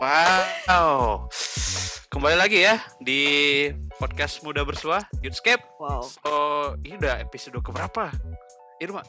[0.00, 1.28] Wow.
[2.08, 3.20] Kembali lagi ya di
[4.00, 5.60] podcast Muda Bersua, Youthscape.
[5.76, 6.08] Wow.
[6.24, 8.08] Oh, ini udah episode keberapa?
[8.80, 9.04] Irma.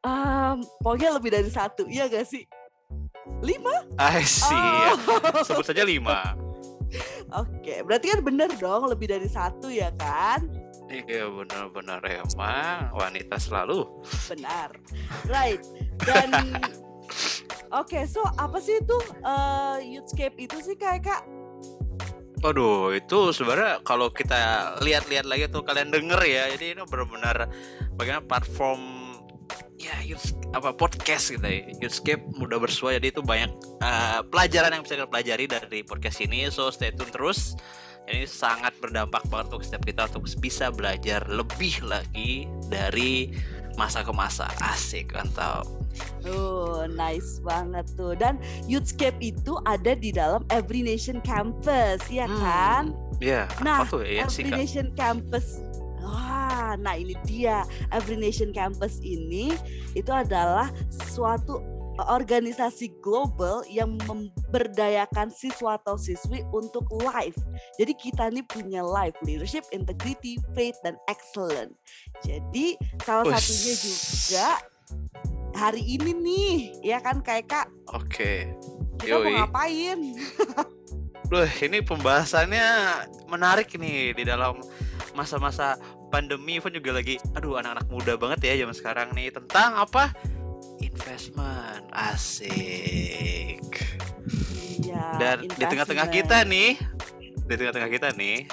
[0.00, 2.48] Um, pokoknya lebih dari satu, iya gak sih?
[3.44, 3.84] Lima?
[4.00, 4.56] Ah, sih.
[4.56, 5.44] Oh.
[5.44, 6.32] Sebut saja lima.
[7.36, 10.40] Oke, berarti kan bener dong lebih dari satu ya kan?
[10.88, 13.84] Iya benar-benar emang wanita selalu.
[14.32, 14.72] Benar.
[15.28, 15.60] Right.
[16.00, 16.32] Dan
[17.74, 21.22] Oke, so apa sih itu eh, Youthscape itu sih kayak kak?
[22.38, 27.48] Waduh, itu sebenarnya kalau kita lihat-lihat lagi tuh kalian denger ya, jadi ini benar-benar
[27.96, 28.78] bagaimana platform
[29.74, 32.94] ya youth, apa podcast gitu ya, Youthscape mudah bersua.
[32.94, 33.50] Jadi itu banyak
[33.82, 36.46] eh, pelajaran yang bisa kita pelajari dari podcast ini.
[36.54, 37.58] So stay tune terus.
[38.04, 43.32] Ini sangat berdampak banget untuk setiap kita untuk bisa belajar lebih lagi dari
[43.74, 44.46] masa ke masa.
[44.60, 45.66] Asik, mantap.
[46.26, 48.18] Oh, nice banget tuh.
[48.18, 52.90] Dan Youthscape itu ada di dalam Every Nation Campus, ya kan?
[52.90, 54.58] Hmm, Iya, Nah, apa tuh ya sih Every Kak?
[54.58, 55.46] Nation Campus.
[56.02, 57.62] Wah, nah ini dia.
[57.88, 59.54] Every Nation Campus ini
[59.94, 60.68] itu adalah
[61.08, 61.62] suatu
[61.98, 67.38] organisasi global yang memberdayakan siswa atau siswi untuk life.
[67.78, 71.70] Jadi kita nih punya life leadership, integrity, faith dan excellent.
[72.26, 72.74] Jadi
[73.06, 73.42] salah Wes.
[73.42, 74.48] satunya juga
[75.54, 78.50] hari ini nih, ya kan kayak Kak, Oke.
[78.98, 79.38] kita mau Yoi.
[79.38, 79.98] ngapain?
[81.30, 82.66] Duh, ini pembahasannya
[83.30, 84.60] menarik nih di dalam
[85.14, 85.78] masa-masa
[86.10, 90.14] pandemi pun juga lagi aduh anak-anak muda banget ya zaman sekarang nih tentang apa?
[91.04, 91.84] Investment.
[91.92, 93.60] Asik.
[94.80, 96.80] Iya, Dan di tengah-tengah kita nih,
[97.44, 98.48] di tengah-tengah kita nih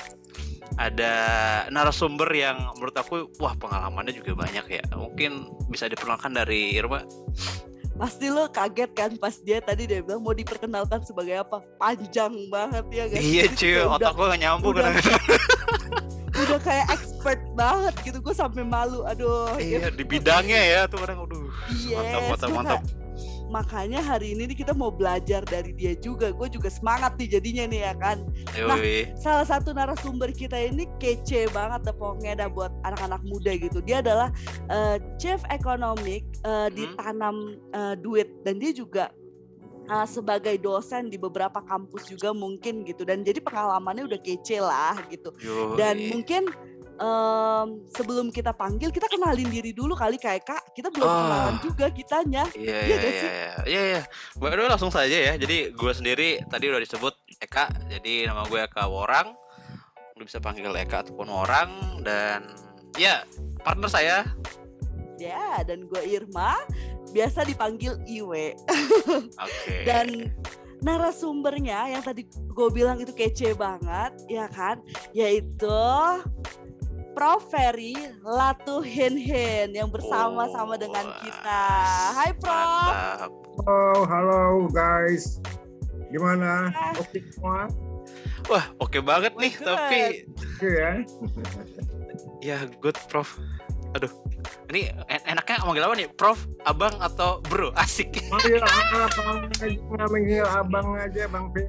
[0.76, 1.14] ada
[1.72, 4.84] narasumber yang menurut aku wah pengalamannya juga banyak ya.
[5.00, 7.08] Mungkin bisa diperkenalkan dari Irma.
[7.96, 11.64] Pasti lo kaget kan pas dia tadi dia bilang mau diperkenalkan sebagai apa?
[11.80, 13.24] Panjang banget ya guys.
[13.24, 14.92] Iya cuy, otak gue gak nyambung udah-.
[16.42, 18.18] Udah kayak expert banget gitu.
[18.20, 19.06] Gue sampai malu.
[19.06, 19.56] Aduh.
[19.58, 21.48] Iya, di bidangnya ya tuh kadang aduh.
[21.72, 22.82] Yes, mantap, mantap, maka- mantap.
[23.52, 26.32] Makanya hari ini nih kita mau belajar dari dia juga.
[26.32, 28.18] Gue juga semangat nih jadinya nih ya kan.
[28.56, 29.12] Nah, Yoi.
[29.20, 33.84] Salah satu narasumber kita ini kece banget pokoknya dah buat anak-anak muda gitu.
[33.84, 34.32] Dia adalah
[34.72, 36.96] eh, chief economic eh, di Hmm.
[36.96, 37.36] tanam
[37.76, 39.12] eh, duit dan dia juga
[39.92, 44.96] eh, sebagai dosen di beberapa kampus juga mungkin gitu dan jadi pengalamannya udah kece lah
[45.12, 45.36] gitu.
[45.44, 45.76] Yoi.
[45.76, 46.48] Dan mungkin
[46.96, 51.18] em, sebelum kita panggil kita kenalin diri dulu kali kayak kak kita belum Ah.
[51.20, 52.44] kenalan juga kitanya.
[52.54, 54.02] Iya Iya iya iya iya iya iya.
[54.70, 55.34] Langsung saja ya.
[55.36, 57.68] Jadi gue sendiri tadi udah disebut Eka.
[57.90, 59.34] Jadi nama gue Eka Worang.
[60.16, 62.54] Lu bisa panggil Eka ataupun orang dan
[62.96, 63.26] ya
[63.66, 64.18] partner saya.
[65.18, 66.58] Ya dan gue Irma
[67.10, 68.54] biasa dipanggil Iwe.
[69.42, 69.76] Oke.
[69.90, 70.30] dan
[70.82, 74.82] narasumbernya yang tadi gue bilang itu kece banget ya kan
[75.14, 75.70] yaitu
[77.14, 77.94] Prof Ferry
[78.26, 81.64] Latuhinhin yang bersama-sama dengan Oh, kita
[82.18, 83.32] Hai Prof Mantap.
[83.68, 84.42] Halo, halo
[84.74, 85.38] guys.
[86.10, 86.72] Gimana?
[86.98, 87.68] Oke semua?
[88.50, 89.68] Wah, oke banget nih Good.
[89.68, 90.00] tapi
[90.34, 90.92] Oke ya.
[92.56, 93.38] ya good Prof.
[93.94, 94.10] Aduh.
[94.72, 96.08] Ini en- enaknya manggil apa nih?
[96.16, 97.76] Prof, Abang atau Bro?
[97.84, 98.24] Asik.
[98.32, 99.68] Manggil abang aja,
[100.08, 101.68] manggil abang aja Bang P.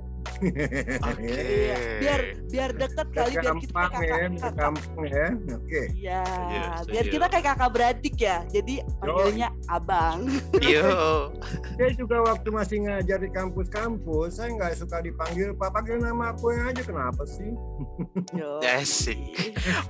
[1.02, 1.26] Oke.
[1.34, 2.20] Iya, biar
[2.50, 4.54] biar deket kali biar kita kayak ya, kakak, kakak.
[4.54, 5.26] gampang ya.
[5.54, 5.82] Oke.
[5.98, 8.36] Iya, Iya, biar kita kayak kakak beradik ya.
[8.46, 10.30] Jadi panggilnya abang.
[10.62, 11.30] Yo.
[11.74, 16.54] Saya juga waktu masih ngajar di kampus-kampus, saya nggak suka dipanggil Pak, panggil nama aku
[16.54, 16.82] yang aja.
[16.86, 17.50] Kenapa sih?
[18.34, 18.62] Yo.
[18.62, 19.19] Asik.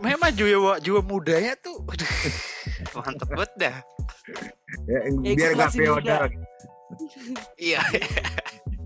[0.00, 2.08] Memang jiwa jiwa mudanya tuh aduh,
[2.90, 3.76] mantep banget dah.
[4.88, 6.22] Ya, Ya, biar masih feodal.
[7.56, 7.80] Iya.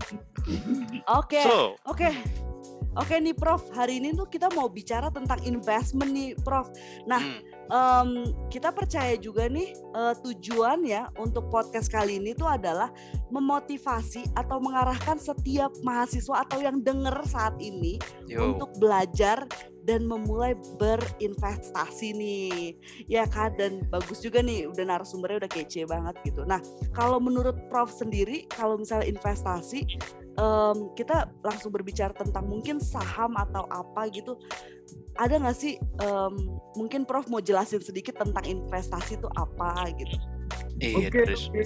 [1.19, 1.41] Oke.
[1.87, 2.09] Oke.
[2.97, 6.65] Oke nih Prof, hari ini tuh kita mau bicara tentang investment nih Prof.
[7.05, 12.87] Nah, hmm, Em, kita percaya juga nih eh, tujuannya untuk podcast kali ini tuh adalah
[13.27, 18.55] memotivasi atau mengarahkan setiap mahasiswa atau yang denger saat ini yo.
[18.55, 19.43] untuk belajar
[19.83, 22.79] dan memulai berinvestasi nih.
[23.11, 23.51] Ya kan?
[23.59, 26.47] Dan bagus juga nih udah narasumbernya udah kece banget gitu.
[26.47, 26.63] Nah
[26.95, 29.83] kalau menurut Prof sendiri kalau misalnya investasi
[30.37, 34.37] em, kita langsung berbicara tentang mungkin saham atau apa gitu
[35.17, 36.33] ada nggak sih em,
[36.77, 40.17] mungkin Prof mau jelasin sedikit tentang investasi itu apa gitu
[40.77, 41.49] Iya, Oke, terus.
[41.49, 41.61] oke.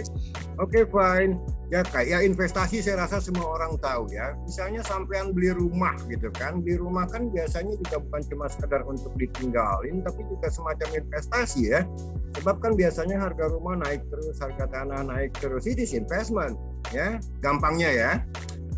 [0.64, 1.36] Oke, fine.
[1.68, 4.36] Ya kayak investasi saya rasa semua orang tahu ya.
[4.48, 6.64] Misalnya sampean beli rumah gitu kan.
[6.64, 11.84] Beli rumah kan biasanya juga bukan cuma sekedar untuk ditinggalin tapi juga semacam investasi ya.
[12.40, 15.68] Sebab kan biasanya harga rumah naik terus, harga tanah naik terus.
[15.68, 16.56] It is investment
[16.96, 17.20] ya.
[17.44, 18.12] Gampangnya ya.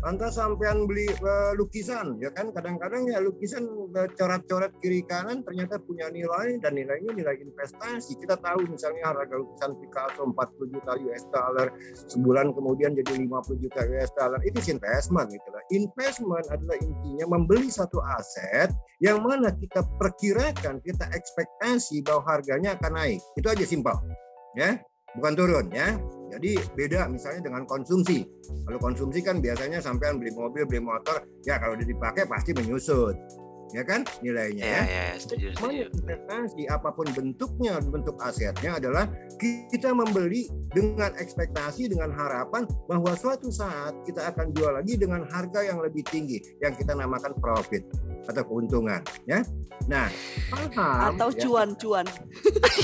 [0.04, 2.52] Lantas sampean beli uh, lukisan ya kan?
[2.52, 3.64] Kadang-kadang ya lukisan
[3.96, 8.20] uh, coret-coret kiri kanan ternyata punya nilai dan nilainya nilai investasi.
[8.20, 11.66] Kita tahu misalnya harga lukisan Picasso 40 juta US dollar
[12.12, 14.40] sebulan kemudian jadi 50 juta US dollar.
[14.44, 15.62] Itu investment gitu lah.
[15.72, 18.68] Investment adalah intinya membeli satu aset
[19.00, 23.20] yang mana kita perkirakan kita ekspektasi bahwa harganya akan naik.
[23.40, 23.96] Itu aja simpel
[24.54, 24.78] ya
[25.14, 25.94] bukan turun ya
[26.34, 28.26] jadi beda misalnya dengan konsumsi.
[28.66, 33.14] Kalau konsumsi kan biasanya sampai beli mobil, beli motor, ya kalau udah dipakai pasti menyusut.
[33.72, 34.70] Ya kan nilainya ya.
[34.70, 35.90] Ya, ya, setuju, setuju.
[35.98, 39.10] investasi apa pun bentuknya, bentuk asetnya adalah
[39.42, 45.66] kita membeli dengan ekspektasi, dengan harapan bahwa suatu saat kita akan jual lagi dengan harga
[45.66, 47.82] yang lebih tinggi yang kita namakan profit
[48.30, 49.42] atau keuntungan ya.
[49.90, 50.06] Nah,
[50.54, 52.06] paham atau cuan-cuan.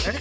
[0.02, 0.12] Ya?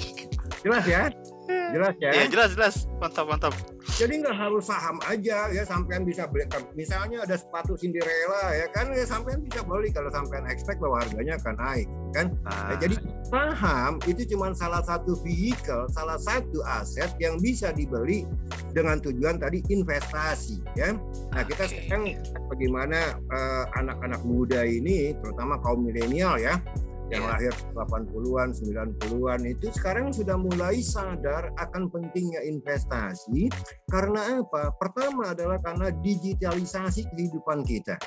[0.61, 1.03] Jelas ya?
[1.49, 2.11] Jelas ya?
[2.13, 2.75] Iya jelas jelas.
[3.01, 3.53] Mantap mantap.
[3.97, 6.45] Jadi nggak harus saham aja ya sampean bisa beli.
[6.77, 11.41] Misalnya ada sepatu Cinderella ya kan ya sampean bisa beli kalau sampean expect bahwa harganya
[11.41, 12.27] akan naik kan.
[12.45, 12.69] Nah.
[12.69, 12.95] Nah, jadi
[13.29, 18.29] saham itu cuma salah satu vehicle, salah satu aset yang bisa dibeli
[18.73, 20.93] dengan tujuan tadi investasi ya.
[21.33, 21.89] Nah kita okay.
[21.89, 22.17] sekarang
[22.49, 26.61] bagaimana uh, anak-anak muda ini terutama kaum milenial ya
[27.09, 27.31] yang yeah.
[27.33, 33.49] lahir 80-an, 90-an itu sekarang sudah mulai sadar akan pentingnya investasi
[33.89, 34.69] karena apa?
[34.77, 37.97] Pertama adalah karena digitalisasi kehidupan kita.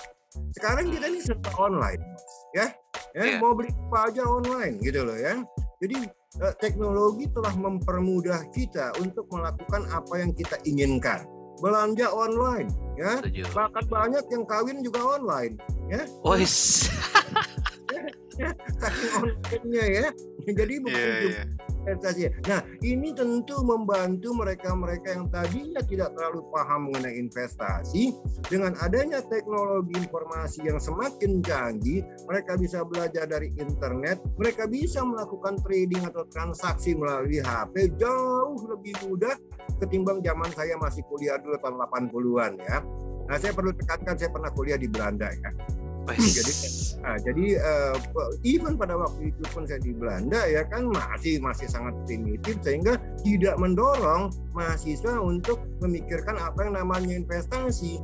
[0.57, 2.01] Sekarang kita ini serba online,
[2.57, 2.73] ya.
[3.13, 3.39] Ya, yeah.
[3.43, 5.45] mau beli apa aja online gitu loh ya.
[5.83, 6.09] Jadi
[6.41, 11.29] eh, teknologi telah mempermudah kita untuk melakukan apa yang kita inginkan.
[11.61, 13.21] Belanja online, ya.
[13.53, 15.61] Bahkan banyak yang kawin juga online,
[15.93, 16.09] ya.
[16.25, 16.33] Oh,
[18.83, 20.07] saking online-nya ya.
[20.43, 21.47] Jadi bukan yeah, yeah.
[21.87, 22.21] investasi.
[22.51, 28.11] Nah, ini tentu membantu mereka-mereka yang tadinya tidak terlalu paham mengenai investasi
[28.51, 35.59] dengan adanya teknologi informasi yang semakin canggih, mereka bisa belajar dari internet, mereka bisa melakukan
[35.63, 39.39] trading atau transaksi melalui HP jauh lebih mudah
[39.79, 42.79] ketimbang zaman saya masih kuliah dulu tahun 80-an ya.
[43.31, 45.51] Nah, saya perlu tekankan saya pernah kuliah di Belanda ya
[46.11, 46.53] jadi
[46.99, 47.95] nah, jadi uh,
[48.43, 52.99] even pada waktu itu pun saya di Belanda ya kan masih masih sangat primitif sehingga
[53.23, 58.03] tidak mendorong mahasiswa untuk memikirkan apa yang namanya investasi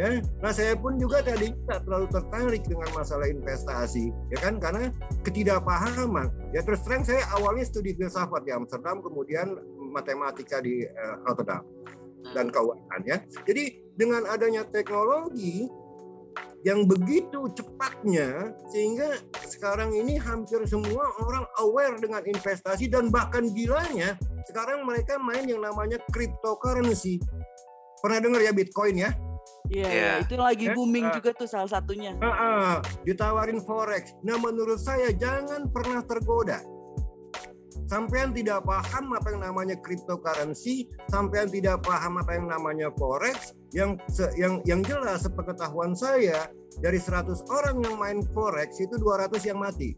[0.00, 0.24] ya.
[0.40, 4.88] Nah saya pun juga tadi tidak terlalu tertarik dengan masalah investasi ya kan karena
[5.22, 6.32] ketidakpahaman.
[6.56, 9.52] Ya terus terang saya awalnya studi filsafat di Amsterdam kemudian
[9.92, 11.62] matematika di uh, Rotterdam
[12.32, 13.20] dan keuangan ya.
[13.44, 15.68] Jadi dengan adanya teknologi
[16.64, 24.16] yang begitu cepatnya sehingga sekarang ini hampir semua orang aware dengan investasi dan bahkan gilanya
[24.48, 27.20] sekarang mereka main yang namanya cryptocurrency.
[28.00, 29.12] Pernah dengar ya Bitcoin ya?
[29.72, 30.14] Iya, yeah.
[30.20, 32.12] itu lagi booming uh, juga tuh salah satunya.
[32.20, 32.72] Uh, uh,
[33.08, 34.12] ditawarin forex.
[34.20, 36.60] Nah, menurut saya jangan pernah tergoda
[37.94, 43.94] sampean tidak paham apa yang namanya cryptocurrency, sampean tidak paham apa yang namanya forex, yang
[44.34, 46.50] yang yang jelas sepengetahuan saya
[46.82, 49.94] dari 100 orang yang main forex itu 200 yang mati.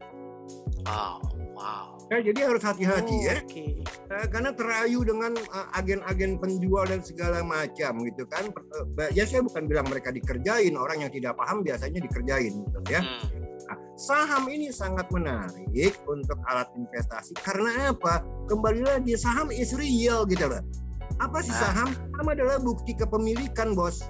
[0.85, 1.25] Wow,
[1.57, 1.97] wow.
[2.13, 3.35] Ya, jadi harus hati-hati oh, ya.
[3.43, 3.83] Okay.
[4.13, 8.47] Uh, karena terayu dengan uh, agen-agen penjual dan segala macam gitu kan.
[8.55, 13.03] Uh, ya saya bukan bilang mereka dikerjain, orang yang tidak paham biasanya dikerjain gitu ya.
[13.03, 13.36] Hmm
[13.67, 18.23] Nah, saham ini sangat menarik untuk alat investasi karena apa?
[18.47, 20.63] Kembali lagi saham is real gitu loh.
[21.19, 21.63] Apa sih nah.
[21.67, 21.89] saham?
[21.91, 24.07] Saham adalah bukti kepemilikan, Bos.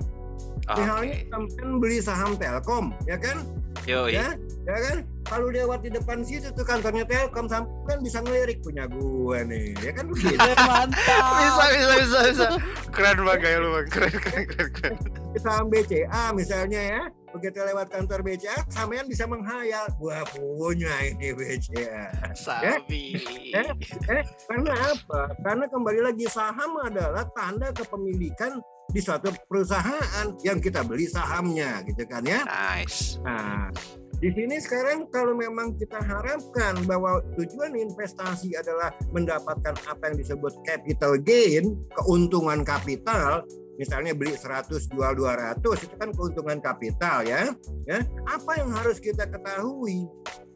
[0.66, 0.82] Okay.
[0.82, 3.46] Misalnya sampai beli saham Telkom, ya kan?
[3.86, 4.34] Yo, ya,
[4.66, 4.98] ya kan?
[5.26, 9.92] Kalau lewat di depan situ tuh kantornya Telkom sampai bisa ngelirik punya gue nih, ya
[9.94, 10.34] kan begitu.
[10.70, 11.32] Mantap.
[11.38, 12.46] bisa, bisa, bisa, bisa.
[12.90, 13.86] Keren banget kayak lu, Bang.
[13.94, 14.94] Keren, keren, keren, keren.
[15.38, 17.02] Saham BCA misalnya ya,
[17.36, 19.84] begitu lewat kantor BCA sampean bisa menghayal.
[20.00, 23.20] Gua punya ini BCA Sabi.
[23.52, 23.70] Eh,
[24.10, 25.36] eh, karena apa?
[25.44, 28.58] Karena kembali lagi saham adalah tanda kepemilikan
[28.90, 32.42] di suatu perusahaan yang kita beli sahamnya gitu kan ya?
[32.48, 33.20] Nice.
[33.20, 33.68] Nah
[34.16, 40.56] di sini sekarang kalau memang kita harapkan bahwa tujuan investasi adalah mendapatkan apa yang disebut
[40.64, 43.44] capital gain, keuntungan kapital,
[43.76, 47.52] misalnya beli 100 jual 200 itu kan keuntungan kapital ya
[47.84, 47.98] ya.
[48.28, 50.08] Apa yang harus kita ketahui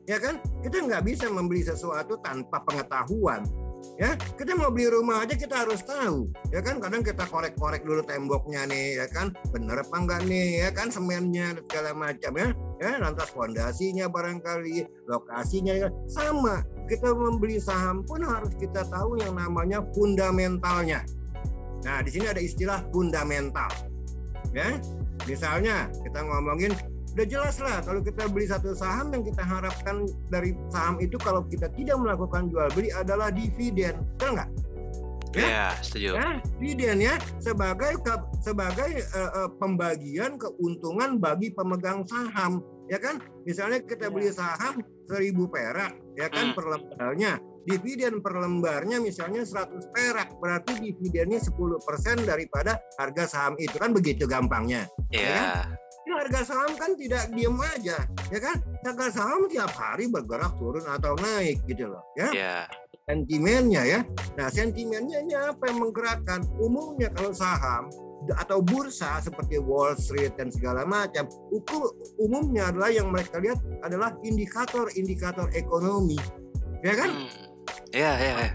[0.08, 0.40] ya kan?
[0.64, 3.44] Kita nggak bisa membeli sesuatu tanpa pengetahuan
[4.00, 4.16] ya.
[4.36, 6.80] Kita mau beli rumah aja kita harus tahu ya kan?
[6.80, 9.32] Kadang kita korek-korek dulu temboknya nih ya kan?
[9.52, 10.88] Bener apa enggak nih ya kan?
[10.88, 12.48] Semennya segala macam ya.
[12.80, 15.88] Ya lantas fondasinya barangkali lokasinya ya.
[16.08, 21.04] Sama kita membeli saham pun harus kita tahu yang namanya fundamentalnya
[21.84, 23.70] Nah, di sini ada istilah fundamental.
[24.50, 24.82] Ya.
[25.28, 26.74] misalnya kita ngomongin
[27.14, 31.42] udah jelas lah kalau kita beli satu saham yang kita harapkan dari saham itu kalau
[31.46, 34.50] kita tidak melakukan jual beli adalah dividen, betul nggak?
[35.30, 36.10] Ya, ya setuju.
[36.18, 43.22] Ya, dividen ya sebagai ke, sebagai uh, uh, pembagian keuntungan bagi pemegang saham, ya kan?
[43.46, 44.38] Misalnya kita beli iya.
[44.38, 46.56] saham seribu perak, ya kan hmm.
[46.58, 47.32] per lembarnya.
[47.70, 54.26] Dividen per lembarnya misalnya 100 perak, berarti dividennya 10% daripada harga saham itu kan begitu
[54.26, 54.90] gampangnya.
[55.14, 55.22] Iya.
[55.22, 55.30] Yeah.
[55.30, 55.68] Ya kan?
[56.00, 58.02] Ya, harga saham kan tidak diem aja,
[58.34, 58.56] ya kan?
[58.82, 62.34] Harga saham tiap hari bergerak turun atau naik gitu loh, ya.
[62.34, 62.64] Yeah.
[63.06, 64.00] Sentimennya ya.
[64.34, 66.42] Nah, sentimennya ini apa yang menggerakkan?
[66.58, 67.86] Umumnya kalau saham
[68.28, 74.14] atau bursa seperti Wall Street dan segala macam, ukur umumnya adalah yang mereka lihat adalah
[74.26, 76.20] indikator-indikator ekonomi,
[76.84, 77.10] ya kan?
[77.10, 77.49] Iya, hmm.
[77.94, 78.50] Iya, iya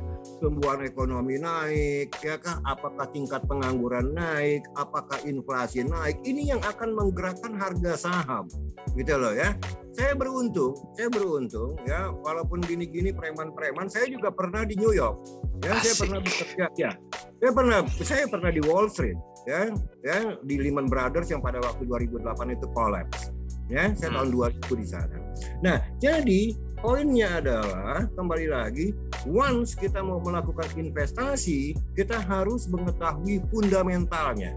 [0.46, 2.60] pertumbuhan ekonomi naik, ya kah?
[2.68, 4.68] Apakah tingkat pengangguran naik?
[4.76, 6.20] Apakah inflasi naik?
[6.22, 8.46] Ini yang akan menggerakkan harga saham,
[8.94, 9.56] gitu loh ya.
[9.96, 15.18] Saya beruntung, saya beruntung ya, walaupun gini-gini preman-preman, saya juga pernah di New York.
[15.64, 15.82] Ya, Asik.
[15.82, 16.92] saya pernah bekerja, ya.
[17.40, 19.72] Saya pernah, saya pernah di Wall Street, ya,
[20.04, 23.32] ya di Lehman Brothers yang pada waktu 2008 itu collapse.
[23.66, 24.30] Ya, saya hmm.
[24.30, 24.30] tahun
[24.62, 25.18] 2000 di sana.
[25.66, 28.88] Nah, jadi poinnya adalah kembali lagi
[29.28, 34.54] once kita mau melakukan investasi kita harus mengetahui fundamentalnya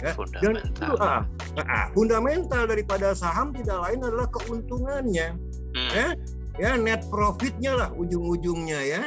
[0.00, 0.12] ya.
[0.16, 0.42] fundamental.
[0.42, 1.22] dan itu ah,
[1.62, 5.28] ah, fundamental daripada saham tidak lain adalah keuntungannya
[5.76, 5.90] hmm.
[5.92, 6.08] ya
[6.60, 9.02] ya net profitnya lah ujung-ujungnya ya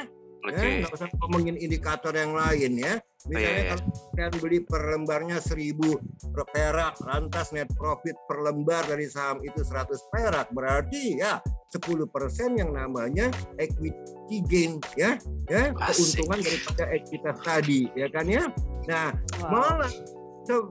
[0.50, 0.82] okay.
[0.82, 3.70] ya nggak usah ngomongin indikator yang lain ya Misalnya oh, iya, iya.
[3.74, 9.66] kalau kalian beli per lembarnya 1000 perak, lantas net profit per lembar dari saham itu
[9.66, 11.42] 100 perak, berarti ya
[11.74, 15.18] 10% yang namanya equity gain ya,
[15.50, 18.46] ya keuntungan daripada ekuitas tadi, ya kan ya.
[18.86, 19.10] Nah,
[19.42, 19.50] wow.
[19.50, 19.92] malah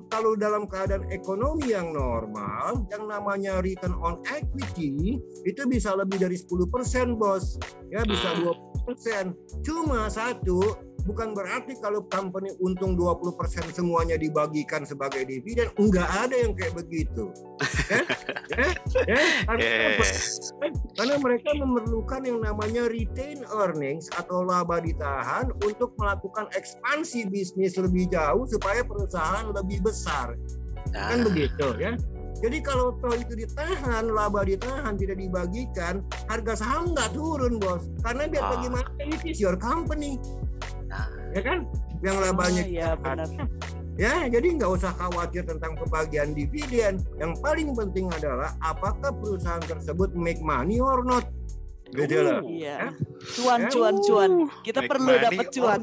[0.09, 6.39] kalau dalam keadaan ekonomi yang normal, yang namanya return on equity itu bisa lebih dari
[6.39, 7.59] 10% bos,
[7.91, 8.55] ya bisa 20%.
[8.55, 9.31] Hmm.
[9.67, 13.37] Cuma satu, bukan berarti kalau company untung 20%
[13.77, 17.29] semuanya dibagikan sebagai dividen enggak ada yang kayak begitu
[17.93, 18.01] ya
[18.57, 18.69] ya,
[19.05, 19.21] ya?
[19.45, 20.73] Karena, yeah.
[20.97, 28.09] karena mereka memerlukan yang namanya retain earnings atau laba ditahan untuk melakukan ekspansi bisnis lebih
[28.09, 30.33] jauh supaya perusahaan lebih besar
[30.97, 31.25] kan ah.
[31.29, 31.93] begitu ya
[32.43, 37.89] jadi kalau toh itu ditahan, laba ditahan, tidak dibagikan, harga saham nggak turun bos.
[38.05, 38.51] Karena biar ah.
[38.59, 40.21] bagaimana ini is your company
[41.35, 41.59] ya kan
[42.01, 43.29] yang labanya oh, ya, benar.
[43.99, 50.15] ya jadi nggak usah khawatir tentang pembagian dividen yang paling penting adalah apakah perusahaan tersebut
[50.15, 51.27] make money or not
[51.95, 52.41] gitu loh.
[52.43, 52.77] Iya.
[52.77, 52.89] Ya?
[53.39, 53.71] Cuan, ya?
[53.71, 54.33] cuan, cuan.
[54.67, 55.81] Kita Make perlu dapat cuan.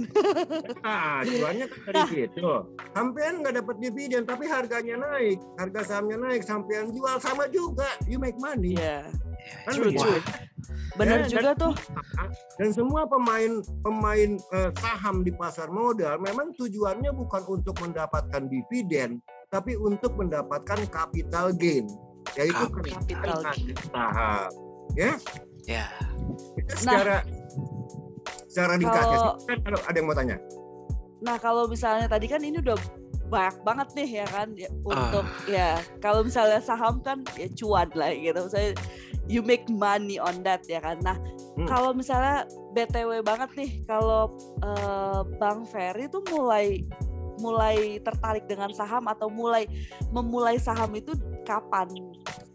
[0.84, 2.08] Nah, cuannya kan dari nah.
[2.12, 2.52] situ.
[2.92, 8.20] Sampean nggak dapat dividen, tapi harganya naik, harga sahamnya naik, sampean jual sama juga, you
[8.20, 8.76] make money.
[8.76, 9.08] Iya.
[9.66, 10.22] Kan true, true.
[11.00, 11.74] Benar ya, juga dan, tuh.
[12.60, 19.24] Dan semua pemain pemain uh, saham di pasar modal memang tujuannya bukan untuk mendapatkan dividen,
[19.48, 21.88] tapi untuk mendapatkan capital gain,
[22.36, 24.52] yaitu capital gain saham.
[25.00, 25.16] Ya.
[25.64, 25.88] Ya.
[26.60, 27.40] Itu secara nah,
[28.52, 30.38] secara ringkasnya kalau, kan kalau ada yang mau tanya.
[31.22, 32.76] Nah, kalau misalnya tadi kan ini udah
[33.32, 35.48] banyak banget nih ya kan ya, untuk uh.
[35.48, 38.76] ya kalau misalnya saham kan ya cuan lah gitu saya
[39.32, 41.16] you make money on that ya kan nah
[41.56, 41.64] hmm.
[41.72, 42.44] kalau misalnya
[42.76, 46.84] btw banget nih kalau uh, bang Ferry tuh mulai
[47.40, 49.66] mulai tertarik dengan saham atau mulai
[50.12, 51.16] memulai saham itu
[51.48, 51.88] kapan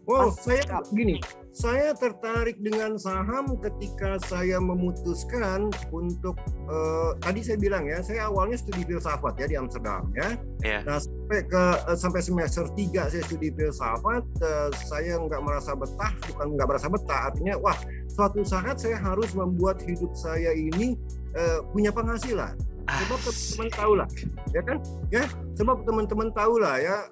[0.07, 0.63] Wow, Pas saya
[0.95, 1.19] gini,
[1.51, 6.39] saya tertarik dengan saham ketika saya memutuskan untuk
[6.71, 10.39] uh, tadi saya bilang ya, saya awalnya studi filsafat ya di Amsterdam ya.
[10.63, 10.87] Yeah.
[10.87, 16.15] Nah sampai ke uh, sampai semester 3 saya studi filsafat, uh, saya nggak merasa betah,
[16.31, 17.75] bukan nggak merasa betah, artinya wah
[18.07, 20.95] suatu saat saya harus membuat hidup saya ini
[21.35, 22.55] uh, punya penghasilan.
[22.87, 24.07] Sebab teman-teman tahu lah,
[24.55, 24.77] ya kan?
[25.11, 25.27] Ya,
[25.59, 27.11] sebab teman-teman tahu lah ya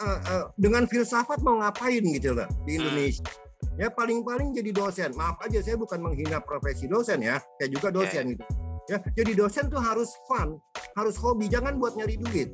[0.00, 2.80] uh, uh, dengan filsafat mau ngapain gitu loh di hmm.
[2.80, 3.28] Indonesia.
[3.76, 5.12] Ya paling-paling jadi dosen.
[5.16, 7.40] Maaf aja saya bukan menghina profesi dosen ya.
[7.60, 8.44] Saya juga dosen gitu.
[8.88, 10.56] Ya, jadi dosen tuh harus fun,
[10.96, 12.50] harus hobi, jangan buat nyari duit.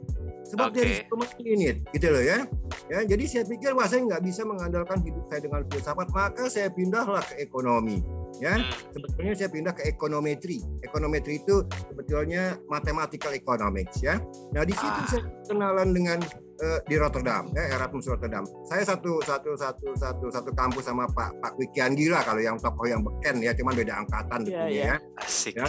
[0.47, 1.11] Sebab okay.
[1.11, 2.47] dari ini gitu loh ya.
[2.87, 6.71] Ya, jadi saya pikir wah saya nggak bisa mengandalkan hidup saya dengan filsafat, maka saya
[6.71, 7.99] pindahlah ke ekonomi.
[8.38, 8.92] Ya, hmm.
[8.95, 10.62] sebetulnya saya pindah ke ekonometri.
[10.85, 14.21] Ekonometri itu sebetulnya mathematical economics ya.
[14.52, 15.09] Nah di situ ah.
[15.09, 16.21] saya kenalan dengan
[16.61, 18.45] uh, di Rotterdam, ya Erasmus Rotterdam.
[18.68, 22.87] Saya satu satu satu satu satu kampus sama Pak Pak Wikian Gila kalau yang tokoh
[22.87, 24.85] yang beken ya, cuma beda angkatan Iya, tentunya iya.
[24.85, 24.97] ya.
[25.16, 25.52] Asik.
[25.56, 25.66] Ya,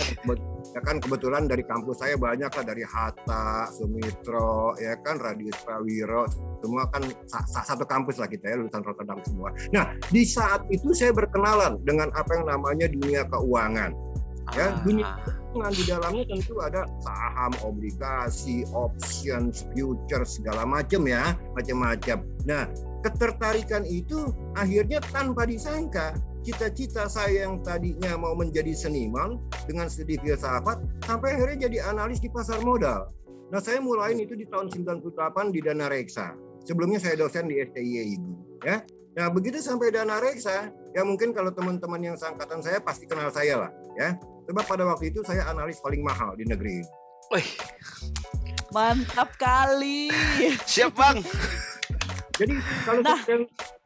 [0.75, 6.27] ya kan kebetulan dari kampus saya banyak lah dari Hatta, Sumitro, ya kan Radius Prawiro,
[6.59, 9.50] semua kan sa- sa- satu kampus lah kita ya lulusan Rotterdam semua.
[9.71, 13.91] Nah di saat itu saya berkenalan dengan apa yang namanya dunia keuangan.
[14.55, 15.12] ya, dunia-
[15.47, 22.21] Dengan di dalamnya tentu ada saham, obligasi, options, futures segala macam ya, macam-macam.
[22.45, 22.63] Nah
[23.07, 26.11] ketertarikan itu akhirnya tanpa disangka
[26.43, 32.31] cita-cita saya yang tadinya mau menjadi seniman dengan studi filsafat sampai akhirnya jadi analis di
[32.31, 33.11] pasar modal.
[33.47, 36.35] Nah, saya mulai itu di tahun 98 di Dana Reksa.
[36.67, 38.31] Sebelumnya saya dosen di STIE Ibu,
[38.67, 38.83] ya.
[39.15, 43.67] Nah, begitu sampai Dana Reksa, ya mungkin kalau teman-teman yang seangkatan saya pasti kenal saya
[43.67, 44.19] lah, ya.
[44.51, 46.89] Sebab pada waktu itu saya analis paling mahal di negeri ini.
[47.31, 47.49] Wih,
[48.71, 50.11] Mantap kali.
[50.67, 51.23] siap bang.
[52.38, 52.53] Jadi
[52.86, 53.20] kalau Nah.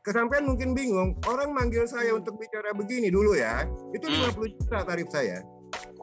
[0.02, 3.64] kesampean mungkin bingung, orang manggil saya untuk bicara begini dulu ya,
[3.96, 4.28] itu Hmm.
[4.28, 5.40] 50 juta tarif saya.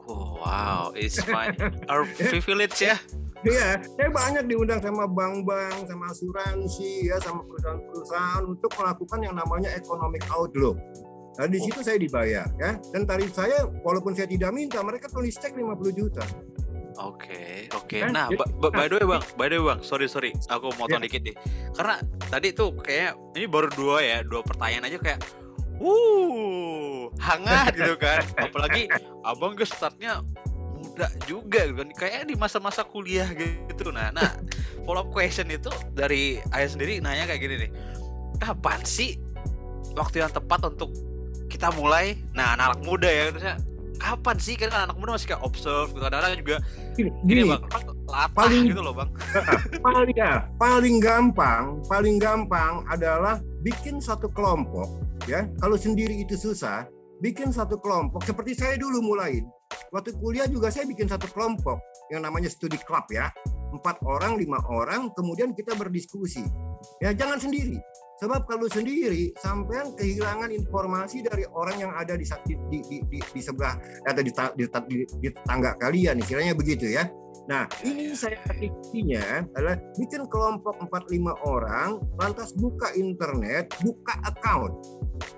[0.09, 1.53] Oh, wow, it's my
[1.91, 2.97] our privilege ya.
[3.39, 9.69] Iya, saya banyak diundang sama bank-bank, sama asuransi, ya, sama perusahaan-perusahaan untuk melakukan yang namanya
[9.71, 10.75] economic outlook.
[11.39, 12.75] Nah, di situ saya dibayar, ya.
[12.91, 16.19] Dan tarif saya, walaupun saya tidak minta, mereka tulis cek 50 juta.
[16.99, 17.97] Oke, oke.
[18.03, 18.11] Kan?
[18.11, 20.99] Nah, ba- ba- by the way bang, by the way bang, sorry sorry, aku motong
[20.99, 21.07] Ya.
[21.07, 21.35] dikit nih.
[21.71, 21.95] Karena
[22.27, 25.19] tadi tuh kayak ini baru dua ya, dua pertanyaan aja kayak,
[25.79, 28.19] wuh, hangat gitu kan.
[28.51, 28.91] Apalagi
[29.23, 30.19] abang gue startnya
[30.75, 33.95] muda juga gitu kan, kayak di masa-masa kuliah gitu.
[33.95, 34.35] Nah, nah,
[34.83, 37.71] follow up question itu dari ayah sendiri nanya kayak gini nih,
[38.43, 39.15] kapan sih
[39.95, 40.91] waktu yang tepat untuk
[41.47, 42.19] kita mulai?
[42.35, 43.55] Nah, anak-anak muda ya, terusnya
[43.99, 46.57] kapan sih kan anak muda masih kayak observe gitu kadang-kadang juga
[46.95, 47.61] Gini, Gini bang,
[48.07, 49.09] latah paling- gitu loh bang.
[49.85, 54.87] paling ya, paling gampang, paling gampang adalah bikin satu kelompok,
[55.23, 55.47] ya.
[55.63, 56.87] Kalau sendiri itu susah,
[57.23, 58.27] bikin satu kelompok.
[58.27, 59.39] Seperti saya dulu mulai.
[59.95, 61.79] Waktu kuliah juga saya bikin satu kelompok
[62.11, 63.31] yang namanya studi club ya.
[63.71, 66.43] Empat orang, lima orang, kemudian kita berdiskusi.
[66.99, 67.79] Ya jangan sendiri.
[68.19, 73.39] Sebab kalau sendiri, sampean kehilangan informasi dari orang yang ada di di, di, di, di,
[73.39, 77.07] sebelah atau di, di, di, di tetangga kalian, istilahnya begitu ya.
[77.47, 84.75] Nah, ini saya artinya adalah bikin kelompok 4-5 orang, lantas buka internet, buka account.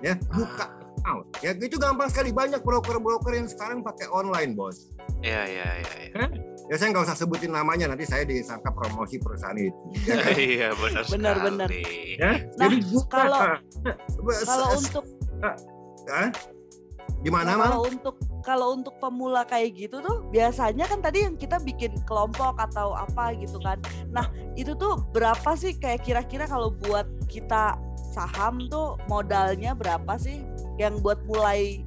[0.04, 1.24] Ya, buka account.
[1.40, 2.34] Ya, itu gampang sekali.
[2.34, 4.92] Banyak broker-broker yang sekarang pakai online, Bos.
[5.22, 5.92] Iya iya iya.
[6.10, 6.26] iya.
[6.72, 9.76] Ya, saya nggak usah sebutin namanya, nanti saya disangka promosi perusahaan itu.
[10.56, 11.44] Iya benar Benar, sekali.
[11.44, 11.68] benar.
[12.16, 12.32] ya?
[12.56, 13.12] Nah, Jadi buka.
[13.20, 13.42] kalau-
[14.48, 15.04] Kalau untuk
[16.08, 16.30] Hah?
[17.20, 17.64] Gimana, Nah, Mal?
[17.68, 22.56] kalau untuk kalau untuk pemula kayak gitu tuh biasanya kan tadi yang kita bikin kelompok
[22.56, 23.76] atau apa gitu kan.
[24.08, 27.76] Nah, itu tuh berapa sih kayak kira-kira kalau buat kita
[28.10, 30.40] saham tuh modalnya berapa sih
[30.80, 31.84] yang buat mulai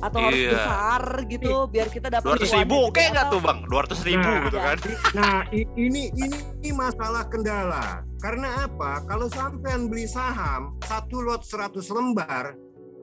[0.00, 0.52] atau harus Iya.
[0.52, 3.58] besar gitu biar kita dapat Dua ratus cuannya ribu gede oke nggak atau- tuh bang?
[3.64, 4.64] Dua ratus ribu Nah, gitu iya.
[4.64, 4.78] kan?
[5.12, 6.26] Nah, ini ini
[6.58, 7.84] ini masalah kendala.
[8.16, 8.90] Karena apa?
[9.04, 12.52] Kalau sampean beli saham satu lot 100 lembar,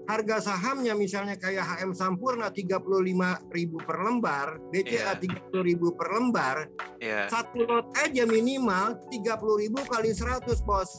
[0.05, 3.43] harga sahamnya misalnya kayak HM Sampurna 35.000
[3.77, 5.19] per lembar, BCA Iya.
[5.19, 6.57] 30.000 per lembar,
[6.97, 7.27] Iya.
[7.27, 10.89] satu lot aja minimal 30.000 kali 100, Bos.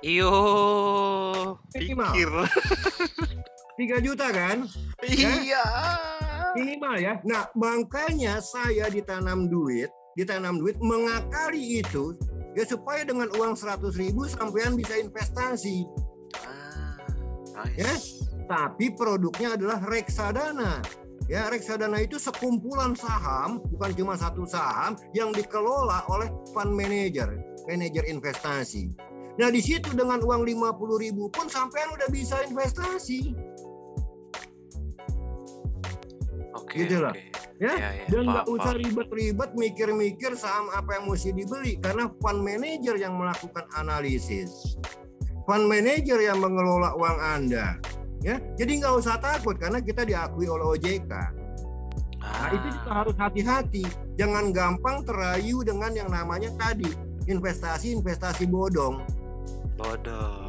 [0.00, 0.32] Iyo,
[1.72, 2.10] Minimal.
[2.10, 2.30] pikir.
[3.74, 4.66] 3 juta kan?
[5.02, 5.66] Iya.
[6.54, 7.14] Minimal ya.
[7.26, 12.14] Nah, makanya saya ditanam duit, ditanam duit mengakali itu
[12.54, 15.82] ya supaya dengan uang 100 ribu sampean bisa investasi.
[17.58, 18.22] Ah, nice.
[18.22, 18.46] Ya.
[18.46, 20.78] Tapi produknya adalah reksadana.
[21.24, 27.32] Ya, reksadana itu sekumpulan saham, bukan cuma satu saham yang dikelola oleh fund manager,
[27.64, 28.92] manajer investasi.
[29.40, 33.34] Nah, di situ dengan uang 50 ribu pun sampean udah bisa investasi.
[36.64, 36.80] Oke.
[36.80, 37.12] gitu lah.
[37.12, 37.22] oke.
[37.60, 42.42] Ya, Iya, iya, Dan nggak usah ribet-ribet mikir-mikir saham apa yang mesti dibeli karena fund
[42.42, 44.74] manager yang melakukan analisis.
[45.44, 47.78] Fund manager yang mengelola uang Anda.
[48.24, 51.12] Ya, jadi nggak usah takut karena kita diakui oleh OJK.
[52.24, 53.84] Nah, itu juga Ah, harus hati-hati.
[54.16, 56.88] Jangan gampang terayu dengan yang namanya tadi
[57.28, 59.04] investasi-investasi bodong.
[59.76, 60.43] bodoh.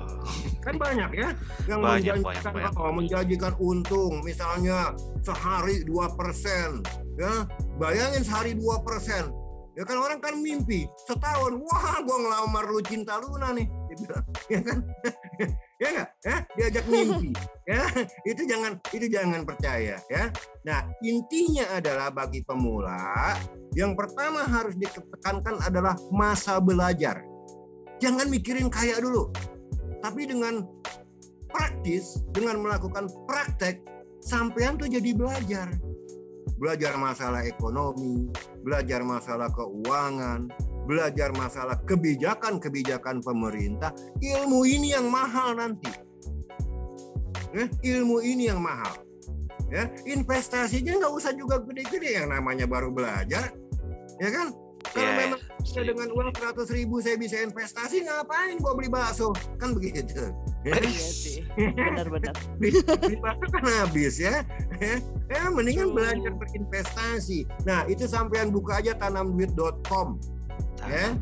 [0.65, 1.29] Kan banyak ya
[1.69, 2.73] yang Banyak, menjanjikan banyak, banyak.
[2.81, 6.81] oh, menjanjikan untung misalnya sehari 2%,
[7.21, 7.45] ya.
[7.77, 9.45] Bayangin sehari 2%.
[9.75, 14.25] Ya kan orang kan mimpi setahun, wah gua ngelamar lu cinta Luna nih, dia bilang,
[14.55, 14.77] ya kan?
[15.83, 16.09] ya nggak?
[16.23, 17.29] Ya, diajak mimpi.
[17.75, 17.83] ya,
[18.23, 20.23] itu jangan itu jangan percaya ya.
[20.63, 23.35] Nah, intinya adalah bagi pemula
[23.75, 27.19] yang pertama harus ditekankan adalah masa belajar.
[27.95, 29.31] jangan mikirin kaya dulu.
[30.05, 30.61] Tapi dengan
[31.49, 33.81] praktis, dengan melakukan praktek,
[34.21, 35.73] sampean tuh jadi belajar.
[36.61, 38.29] Belajar masalah ekonomi,
[38.61, 40.45] belajar masalah keuangan,
[40.85, 43.97] belajar masalah kebijakan-kebijakan pemerintah.
[44.21, 45.89] Ilmu ini yang mahal nanti.
[47.57, 47.65] Eh,
[47.97, 49.01] ilmu ini yang mahal.
[49.73, 53.49] Ya, investasinya nggak usah juga gede-gede yang namanya baru belajar,
[54.21, 54.53] ya kan?
[54.85, 59.33] Kalau Iya, memang saya dengan uang 100 ribu saya bisa investasi ngapain gua beli bakso
[59.57, 60.05] kan begitu
[60.61, 61.41] ya, Iya sih.
[61.57, 62.33] Benar-benar.
[62.61, 62.79] beli,
[63.17, 64.45] bakso kan habis ya
[65.25, 65.97] ya mendingan Betul.
[65.97, 70.21] belajar berinvestasi nah itu sampean buka aja tanamduit.com
[70.85, 71.17] Ya.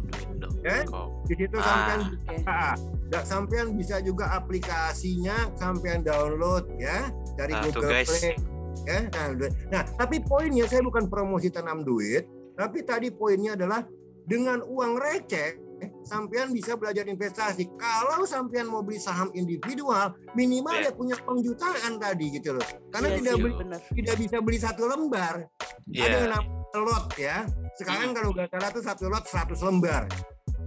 [0.59, 0.83] Ya.
[1.23, 1.63] Di situ Ah.
[1.63, 1.99] sampean.
[2.43, 2.73] Ah,
[3.07, 8.09] da- sampean bisa juga aplikasinya sampean download ya dari Nah, Google guys.
[8.11, 8.35] Play
[8.83, 8.99] ya
[9.31, 9.53] duit.
[9.69, 13.85] Nah, tapi poinnya saya bukan promosi tanam duit, tapi tadi poinnya adalah
[14.23, 15.59] dengan uang receh
[16.07, 17.67] sampean bisa belajar investasi.
[17.75, 20.87] Kalau sampean mau beli saham individual, minimal Ya.
[20.87, 22.63] ya punya uang jutaan tadi gitu loh.
[22.87, 23.53] Karena Iya tidak beli,
[23.99, 25.43] tidak bisa beli satu lembar.
[25.91, 26.03] Iya.
[26.07, 27.37] Ada yang namanya lot ya.
[27.75, 30.03] Sekarang kalau nggak salah tuh satu lot 100 lembar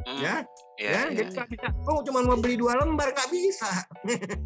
[0.07, 0.35] Hmm, ya.
[0.79, 1.01] Iya.
[1.01, 1.19] ya, iya.
[1.19, 1.69] jadi nggak bisa.
[1.89, 3.67] Oh, cuma mau beli dua lembar nggak bisa,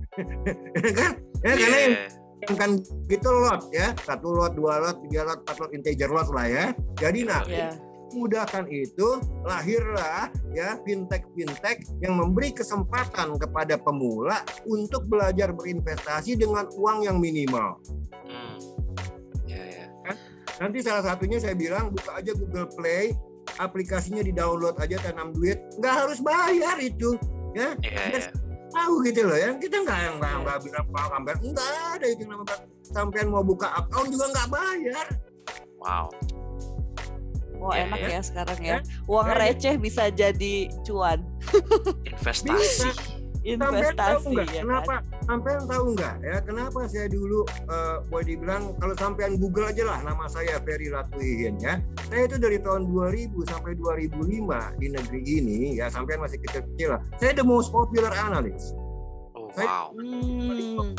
[0.98, 1.12] kan?
[1.44, 1.54] Ya, Iya.
[1.58, 1.94] karena yang
[2.40, 2.70] yang kan
[3.04, 6.64] gitu lot ya, satu lot, dua lot, tiga lot, empat lot, integer lot lah ya.
[6.96, 7.76] Jadi nah, Iya.
[8.14, 16.66] Mudahkan itu lahirlah ya fintech fintech yang memberi kesempatan kepada pemula untuk belajar berinvestasi dengan
[16.74, 17.78] uang yang minimal.
[18.26, 18.56] Hmm.
[19.46, 19.86] Iya, iya.
[20.58, 23.16] Nanti salah satunya saya bilang buka aja Google Play,
[23.58, 27.16] aplikasinya di download aja tanam duit, nggak harus bayar itu,
[27.56, 28.30] ya Iya, iya.
[28.70, 31.10] tahu gitu loh ya kita nggak nggak nggak bilang pak
[31.42, 35.06] nggak ada itu namanya sampean mau buka account juga nggak bayar
[35.80, 36.12] Wow.
[37.60, 38.08] Wah Iya, enak ya.
[38.08, 38.76] ya sekarang ya.
[39.04, 39.36] Uang ya.
[39.36, 41.20] receh bisa jadi cuan.
[42.08, 42.88] Investasi.
[43.40, 45.02] tahu Investasi nggak ya kenapa kan.
[45.24, 49.98] sampean tahu nggak ya kenapa saya dulu eh, boleh dibilang kalau sampean Google aja lah
[50.04, 51.80] nama saya Ferry Latuihin ya
[52.12, 54.20] saya itu dari tahun 2000 sampai 2005
[54.76, 58.76] di negeri ini ya sampean masih kecil-kecil lah saya the most popular analyst
[59.32, 59.96] Oh, Saya- wow.
[59.96, 60.92] Hmm.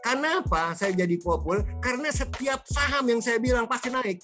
[0.00, 1.66] Kenapa saya jadi populer?
[1.78, 4.22] Karena setiap saham yang saya bilang pasti naik.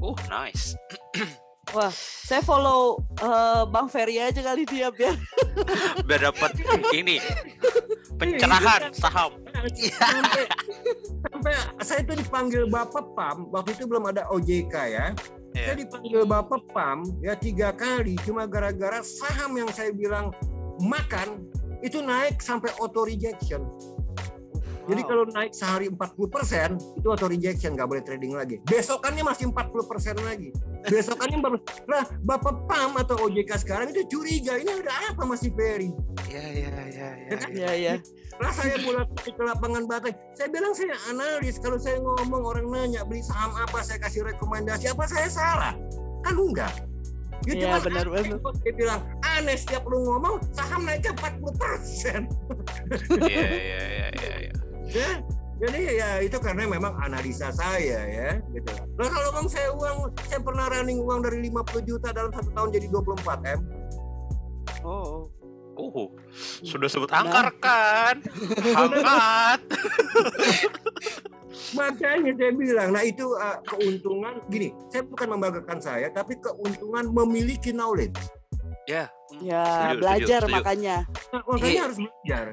[0.00, 0.74] Oh, nice.
[1.70, 5.14] Wah, saya follow eh, Bang Ferry aja kali dia biar
[6.08, 6.58] Biar dapat
[6.90, 7.22] ini
[8.18, 9.38] pencerahan saham.
[9.94, 10.50] sampai
[11.30, 11.52] sampai
[11.84, 15.06] saya itu dipanggil Bapak Pam waktu itu belum ada OJK ya
[15.52, 15.84] saya Iya.
[15.84, 20.32] dipanggil Bapak Pam ya tiga kali cuma gara-gara saham yang saya bilang
[20.80, 21.44] makan
[21.84, 23.62] itu naik sampai auto rejection
[24.90, 30.26] jadi kalau naik sehari 40% itu auto rejection nggak boleh trading lagi besokannya masih 40%
[30.26, 30.50] lagi
[30.90, 35.94] besokannya baru lah Bapak Pam atau OJK sekarang itu curiga ini ada apa masih Ferry
[36.30, 37.36] Iya, iya, iya, iya.
[37.50, 37.94] Iya ya.
[38.38, 40.12] Lah saya bolak balik ke lapangan batai.
[40.38, 41.58] Saya bilang saya analis.
[41.58, 45.74] Kalau saya ngomong orang nanya beli saham apa, saya kasih rekomendasi apa, saya salah.
[46.22, 46.70] Kan enggak.
[47.48, 48.52] Ya Iya, cuma benar, kok.
[48.62, 52.20] Dia bilang aneh setiap lu ngomong saham naiknya 40 persen.
[53.26, 54.52] Iya, iya, iya, iya, iya.
[54.90, 55.22] Ya,
[55.56, 58.70] jadi ya itu karena memang analisa saya ya, gitu.
[58.98, 62.68] Nah kalau bang saya uang, saya pernah running uang dari 50 juta dalam satu tahun
[62.72, 63.60] jadi 24 m.
[64.82, 65.28] Oh.
[65.80, 66.12] Oh,
[66.60, 67.24] sudah sebut Nah.
[67.24, 68.14] angkar kan?
[68.68, 69.60] Hangat.
[71.72, 74.72] Makanya saya bilang, nah itu uh, keuntungan gini.
[74.88, 78.16] Saya bukan membanggakan saya, tapi keuntungan memiliki knowledge.
[78.84, 79.08] Ya.
[79.38, 80.52] Ya, Setuju, belajar setuju, setuju.
[80.52, 80.96] makanya.
[81.30, 81.80] Nah, makanya Iya.
[81.80, 82.44] harus belajar.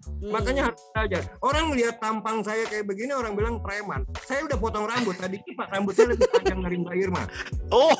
[0.00, 0.32] Hmm.
[0.32, 1.22] Makanya harus belajar.
[1.44, 4.04] Orang melihat tampang saya kayak begini, orang bilang preman.
[4.24, 7.22] Saya udah potong rambut tadi, Pak rambut saya lebih panjang dari Mbak Irma.
[7.68, 7.92] Oh.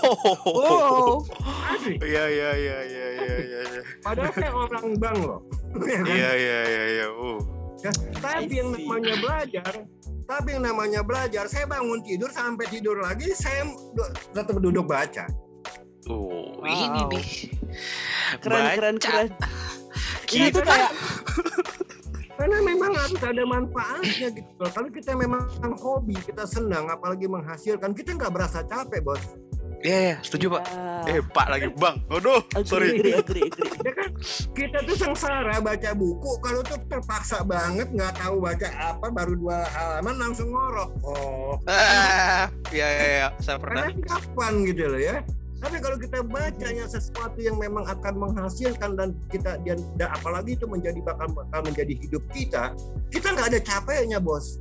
[0.44, 1.12] Oh.
[1.68, 2.00] Asli.
[2.00, 3.82] Iya, iya, iya, iya, iya, iya, iya.
[4.00, 5.40] Padahal saya orang bank loh.
[5.86, 6.06] Ya kan?
[6.08, 7.06] Iya, iya, iya, iya.
[7.12, 7.38] Oh.
[7.80, 9.72] Ya, Tapi yang namanya belajar,
[10.28, 13.72] tapi yang namanya belajar, saya bangun tidur sampai tidur lagi, saya
[14.36, 15.24] tetap duduk baca.
[16.08, 16.68] Oh, Wow.
[16.68, 17.26] ini nih.
[18.44, 19.08] Keren, keren, Baca.
[19.08, 19.28] keren.
[19.32, 19.89] Ini
[20.30, 20.90] Kita tuh kayak
[22.32, 24.48] Karena memang harus ada manfaatnya gitu.
[24.56, 24.70] loh.
[24.70, 25.44] Kalau kita memang
[25.76, 29.20] hobi, kita senang, apalagi menghasilkan, kita nggak berasa capek, bos.
[29.80, 30.62] Iya, iya, setuju, Pak.
[31.04, 32.00] ya, Eh, Pak lagi, Bang.
[32.06, 32.88] Aduh, agree, sorry.
[32.94, 33.68] agree, agree, agree.
[33.80, 34.08] Ya kan,
[34.52, 39.64] kita tuh sengsara baca buku, kalau tuh terpaksa banget nggak tahu baca apa, baru dua
[39.66, 40.90] halaman langsung ngorok.
[41.02, 43.28] Oh, Ah, Iya, iya, iya.
[43.38, 43.88] Saya pernah.
[43.88, 45.16] karena kapan gitu loh ya.
[45.60, 50.64] Tapi kalau kita bacanya sesuatu yang memang akan menghasilkan dan kita dan, dan apalagi itu
[50.64, 52.72] menjadi bakal bakal menjadi hidup kita,
[53.12, 54.56] kita nggak ada capeknya bos.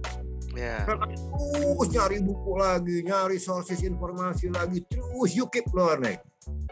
[0.59, 0.83] Iya.
[0.83, 6.19] Terus nyari buku lagi, nyari sources informasi lagi, terus you keep learning.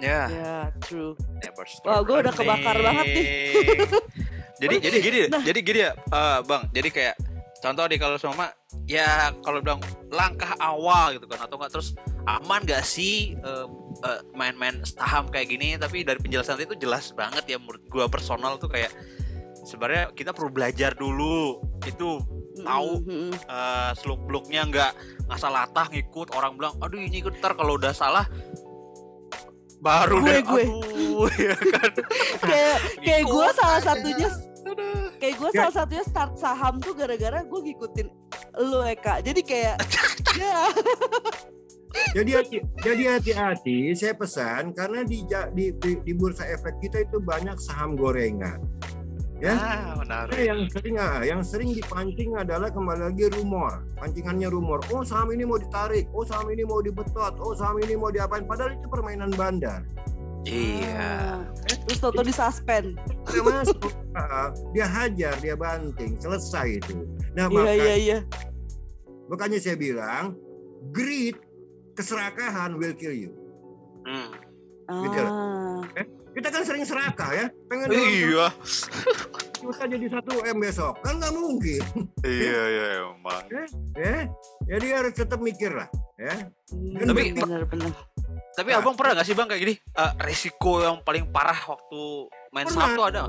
[0.02, 0.28] Ya.
[0.30, 1.14] Ya, true.
[1.40, 3.26] Never stop Wah, gua udah kebakar banget nih.
[4.62, 5.42] jadi jadi gini, Nah.
[5.46, 6.64] jadi gini ya, eh, bang.
[6.74, 7.16] Jadi kayak
[7.58, 8.54] contoh di kalau sama
[8.86, 9.82] ya kalau bilang
[10.14, 11.98] langkah awal gitu kan atau enggak terus
[12.30, 13.68] aman gak sih eh,
[14.38, 18.70] main-main saham kayak gini tapi dari penjelasan itu jelas banget ya menurut gua personal tuh
[18.70, 18.94] kayak
[19.66, 22.22] sebenarnya kita perlu belajar dulu itu
[22.62, 23.34] tahu Mm-mm, mm-mm.
[23.36, 24.92] eh seluk beluknya nggak
[25.30, 28.26] ngasal latah ngikut orang bilang aduh ini ikut ntar kalau udah salah
[29.78, 30.64] baru Gue, deh gue.
[30.66, 31.92] aduh ya kan
[32.42, 34.30] kayak kayak gue salah satunya
[34.68, 35.16] Aduh.
[35.18, 38.08] kayak gue salah satunya start saham tuh gara-gara gue ngikutin
[38.60, 39.76] lu Eka jadi kayak
[40.42, 40.68] ya
[42.14, 43.90] Jadi hati, jadi hati-hati.
[43.98, 45.26] Saya pesan karena di,
[45.56, 48.62] di, di di bursa efek kita itu banyak saham gorengan.
[49.38, 49.54] Ya.
[49.54, 53.86] ah menarik Nah, yang sering ah, yang sering dipancing adalah kembali lagi rumor.
[54.02, 54.82] Pancingannya rumor.
[54.90, 56.10] Oh saham ini mau ditarik.
[56.10, 57.38] Oh saham ini mau dibetot.
[57.38, 58.50] Oh saham ini mau diapain.
[58.50, 59.86] Padahal itu permainan bandar.
[60.48, 61.44] Iya.
[61.88, 62.96] Terus toto di suspend.
[63.28, 66.96] Dia masuk, ah, dia hajar, dia banting, selesai itu.
[67.36, 68.18] Nah iya maka, iya iya.
[69.28, 70.36] makanya saya bilang,
[70.96, 71.36] greed,
[71.94, 73.32] keserakahan will kill you.
[74.08, 74.32] Hmm.
[75.04, 75.28] Gitu ya.
[75.28, 75.82] ah.
[76.38, 78.48] Kita kan sering serakah ya, pengen iya.
[79.58, 81.82] juta jadi satu m besok, kan nggak mungkin.
[82.22, 83.44] iya iya emang.
[83.98, 84.30] Ya.
[84.70, 86.34] Jadi harus tetap mikir lah ya
[87.06, 87.94] Tapi- benar-benar
[88.54, 88.80] tapi Nah.
[88.80, 92.02] abang pernah nggak sih bang kayak gini Eh, resiko yang paling parah waktu
[92.50, 92.96] main saham Pernah.
[92.96, 93.24] tuh ada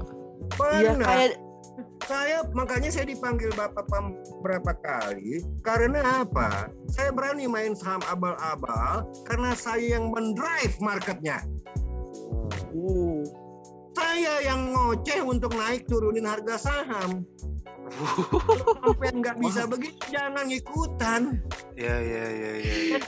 [0.77, 1.07] iya Pernah.
[1.07, 1.33] kayak
[2.01, 9.05] saya makanya saya dipanggil bapak pam berapa kali karena apa saya berani main saham abal-abal
[9.23, 11.43] karena saya yang mendrive marketnya
[12.73, 13.21] uh,
[13.93, 17.27] saya yang ngoceh untuk naik turunin harga saham
[18.85, 21.41] sampai nggak bisa begitu jangan ikutan
[21.75, 22.99] iya iya iya iya iya.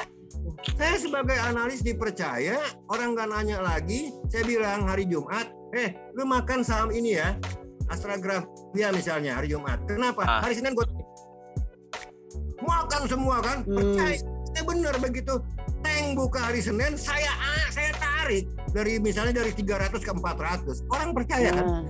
[0.74, 6.60] Saya sebagai analis dipercaya orang nggak nanya lagi saya bilang hari Jumat eh lu makan
[6.60, 7.36] saham ini ya
[7.88, 10.40] Astragrafia misalnya hari Jumat kenapa Ah.
[10.42, 10.86] hari Senin gue
[12.60, 13.74] makan semua kan Hmm.
[13.74, 15.34] percaya saya benar begitu
[15.80, 21.10] tank buka hari Senin saya ah, saya tarik dari misalnya dari 300 ke 400 orang
[21.12, 21.82] percaya kan nah.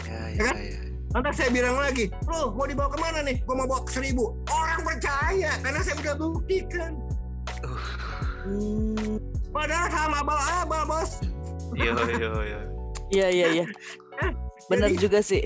[0.00, 0.56] iya Ya iya kan?
[0.56, 0.78] iya
[1.14, 3.38] Nanti saya bilang lagi, lo mau dibawa ke mana nih?
[3.46, 4.34] Gue mau bawa ke seribu.
[4.50, 6.98] Orang percaya karena saya udah buktikan.
[8.44, 9.16] Hmm,
[9.50, 11.10] Padahal sama abal-abal bos.
[11.74, 12.60] iya iya iya.
[13.10, 13.66] Iya iya iya.
[14.70, 15.44] Benar Jadi, juga sih.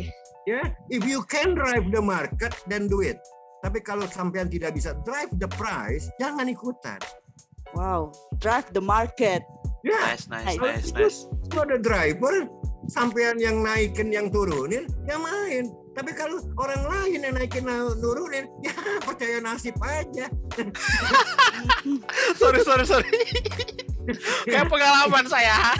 [0.49, 3.21] ya if you can drive the market then do it.
[3.61, 6.97] Tapi kalau sampean tidak bisa drive the price jangan ikutan.
[7.75, 9.45] Wow drive the market.
[9.85, 10.15] Ya.
[10.15, 10.59] Nice nice Nice.
[10.59, 11.19] nice nice.
[11.53, 12.49] Kalau ada driver
[12.89, 18.47] sampean yang naikin yang turunin ya main tapi kalau orang lain yang naikin na- nurunin
[18.67, 18.73] ya
[19.03, 20.29] percaya nasib aja.
[22.41, 23.11] Sorry sorry sorry.
[24.47, 25.75] Kayak pengalaman saya.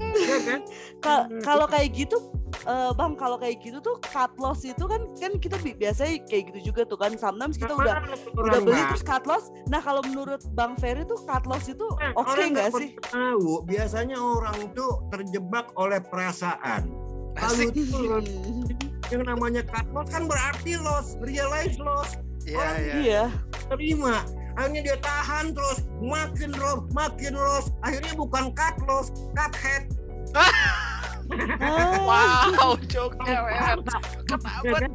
[0.00, 0.60] Ya kan?
[1.00, 2.16] Ka- kalau kayak gitu
[2.62, 6.50] eh, bang kalau kayak gitu tuh cut loss itu kan kan kita bi- biasanya kayak
[6.50, 7.12] gitu juga tuh kan.
[7.14, 9.44] Sometimes kita udah Mana udah orang beli terus cut loss.
[9.66, 12.90] Nah kalau menurut bang Ferry tuh cut loss itu Eh, oke orang nggak sih?
[13.02, 16.88] tahu biasanya orang tuh terjebak oleh perasaan.
[17.34, 17.72] Asik.
[17.72, 18.68] Lalu
[19.12, 22.14] yang namanya cut loss kan berarti loss realize loss.
[22.42, 22.94] Iya iya.
[22.96, 23.24] Iya.
[23.68, 27.70] terima akhirnya dia tahan terus makin loss makin loss.
[27.80, 29.86] Akhirnya bukan cut loss cut head.
[30.32, 30.50] Ah,
[32.08, 33.78] wow joknya men.
[34.26, 34.90] Ketahuan.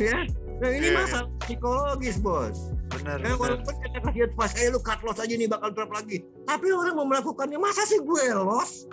[0.00, 0.18] Ya.
[0.58, 0.98] Nah ini Iya, iya.
[0.98, 2.74] masalah psikologis bos.
[2.88, 6.24] Benar ya, walaupun kita kasih advice eh lu cut loss aja nih bakal drop lagi.
[6.48, 8.88] Tapi orang mau melakukannya masa sih gue loss?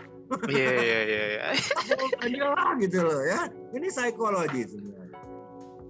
[0.49, 1.43] Iya iya iya iya.
[2.25, 3.49] Aja lah gitu loh ya.
[3.73, 5.19] Ini psikologi sebenarnya.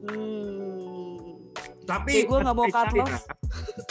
[0.06, 0.65] Hmm.
[1.86, 3.24] Tapi gue nggak mau cut saya- loss.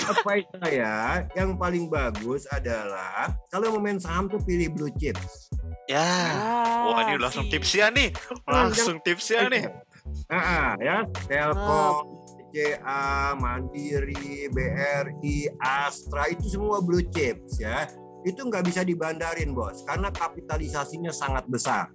[0.05, 0.95] advice saya
[1.33, 5.49] yang paling bagus adalah kalau mau main saham tuh pilih blue chips
[5.87, 6.03] ya
[6.35, 7.53] Ah, wah ini langsung sih.
[7.55, 8.11] tipsnya nih
[8.45, 9.65] langsung tipsnya nih
[10.27, 17.91] Ah, ya Telkom JA, Mandiri, BRI, Astra itu semua blue chips ya.
[18.23, 21.91] Itu nggak bisa dibandarin bos, karena kapitalisasinya sangat besar.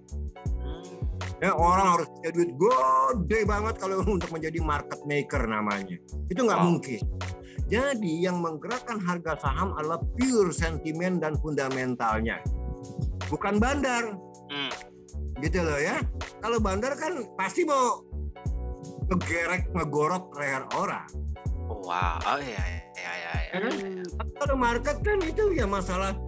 [1.40, 5.96] Ya orang harus punya duit gede banget kalau untuk menjadi market maker namanya.
[6.28, 6.66] Itu nggak Wow.
[6.68, 7.00] mungkin.
[7.70, 12.42] Jadi yang menggerakkan harga saham adalah pure sentimen dan fundamentalnya,
[13.30, 14.18] bukan bandar
[14.50, 14.72] Hmm.
[15.38, 16.02] gitu loh ya.
[16.42, 18.02] Kalau bandar kan pasti mau
[19.06, 21.06] ngegerek ngegorok leher orang.
[21.70, 23.72] wow oh, iya iya iya iya Ya kan?
[24.34, 26.18] Kalau market kan itu ya masalah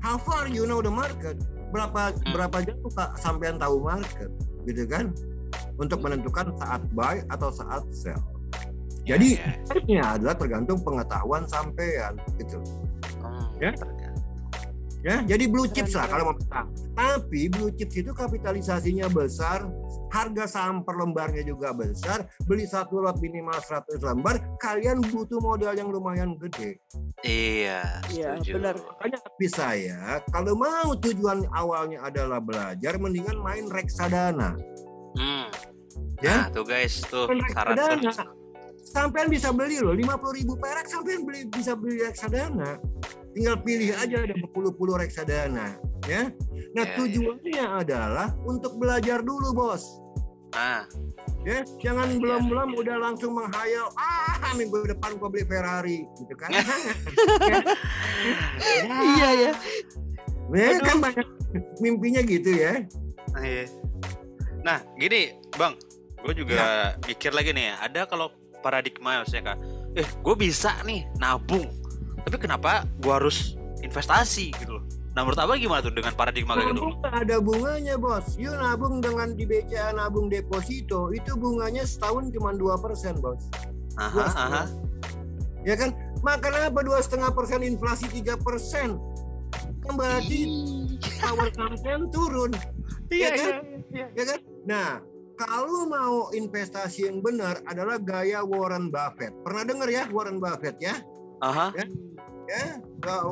[0.00, 1.40] how far you know the market.
[1.72, 2.32] Berapa Hmm.
[2.32, 4.28] berapa jauh kak sampean tahu market
[4.62, 5.10] gitu kan?
[5.74, 8.20] Untuk menentukan saat buy atau saat sell.
[9.02, 9.50] Ya, Jadi ya.
[9.66, 12.60] Sebenarnya adalah tergantung pengetahuan sampean gitu.
[13.18, 13.72] Hmm, Ya.
[15.02, 16.70] Ya, jadi blue chips lah kalau mau menang.
[16.94, 19.66] Tapi blue chips itu kapitalisasinya besar,
[20.08, 25.74] harga saham per lembarnya juga besar, beli satu lot minimal 100 lembar, kalian butuh modal
[25.74, 26.78] yang lumayan gede.
[27.20, 28.52] Iya, Iya, setuju.
[28.62, 28.74] benar.
[28.78, 29.98] Makanya tapi saya
[30.30, 34.54] kalau mau tujuan awalnya adalah belajar, mendingan main reksadana.
[35.18, 35.50] Hmm.
[36.22, 36.46] Ya.
[36.46, 38.12] Nah, tuh guys, tuh Main saran reksadana.
[38.22, 38.30] tuh.
[38.82, 42.78] Sampean bisa beli loh, 50 ribu perak sampean beli bisa beli reksadana.
[43.32, 46.28] Tinggal pilih aja ada berpuluh-puluh reksadana, ya.
[46.76, 46.96] Nah Ya, ya.
[47.00, 49.84] tujuannya adalah untuk belajar dulu bos.
[50.52, 50.84] Nah,
[51.48, 52.78] ya jangan Iya, belum-belum iya.
[52.84, 56.52] udah langsung menghayal ah minggu depan gua beli Ferrari gitu kan
[59.16, 59.52] Iya ya.
[60.52, 61.26] ya kan banyak
[61.80, 62.84] mimpinya gitu ya
[63.40, 63.64] iya.
[64.62, 65.74] Nah, gini, Bang,
[66.22, 68.30] gue juga mikir lagi nih, ada kalau
[68.62, 69.58] paradigma maksudnya kak,
[69.98, 71.66] eh, gue bisa nih nabung,
[72.22, 74.84] tapi kenapa gue harus investasi gitu loh?
[75.12, 76.88] Nah, menurut abang gimana tuh dengan paradigma kayak gitu?
[77.04, 83.20] ada bunganya bos yuk nabung dengan di BCA nabung deposito itu bunganya setahun cuma 2%
[83.20, 83.44] bos
[84.00, 84.62] Aha, Dua aha.
[85.68, 85.92] ya kan
[86.24, 88.96] makan apa dua setengah persen inflasi tiga persen
[89.84, 90.48] kan berarti
[91.20, 92.48] power sampean turun
[93.12, 93.52] Iya, ya kan?
[93.92, 94.06] iya.
[94.16, 94.40] ya kan?
[94.64, 94.88] Nah,
[95.36, 99.36] kalau mau investasi yang benar adalah gaya Warren Buffett.
[99.44, 100.96] Pernah dengar ya Warren Buffett ya?
[101.42, 101.74] Aha.
[102.42, 102.76] Ya,
[103.06, 103.24] uh,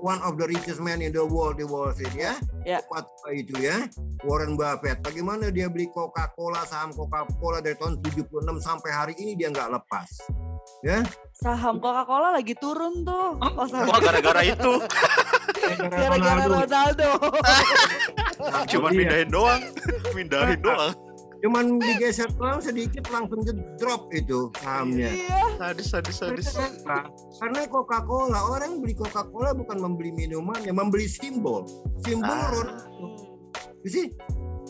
[0.00, 2.34] one of the richest man in the world di Wall Street ya.
[2.64, 2.78] Ya.
[2.88, 3.84] Apa itu ya?
[4.24, 5.02] Warren Buffett.
[5.02, 8.32] Bagaimana dia beli Coca-Cola, saham Coca-Cola dari tahun 76
[8.62, 10.08] sampai hari ini dia nggak lepas.
[11.36, 13.36] Saham Coca-Cola lagi turun tuh.
[13.36, 13.66] Oh.
[13.66, 14.72] Wah, gara-gara itu
[15.90, 17.10] Gara-gara Ronaldo.
[18.70, 18.96] cuma Iya.
[18.96, 19.62] pindahin doang,
[20.14, 20.94] pindahin doang.
[21.46, 23.46] Cuman digeser doang sedikit langsung
[23.78, 25.14] drop itu sahamnya.
[25.14, 25.38] Iya.
[25.54, 26.50] Sadis, sadis, sadis.
[27.38, 31.62] Karena Coca-Cola orang beli Coca-Cola bukan membeli minumannya, membeli simbol.
[32.02, 32.50] Simbol Ah.
[32.50, 33.06] Ronaldo.
[33.86, 34.10] See,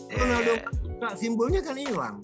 [0.07, 0.69] Iya, Ronaldo iya.
[1.01, 2.15] nggak, simbolnya kan hilang.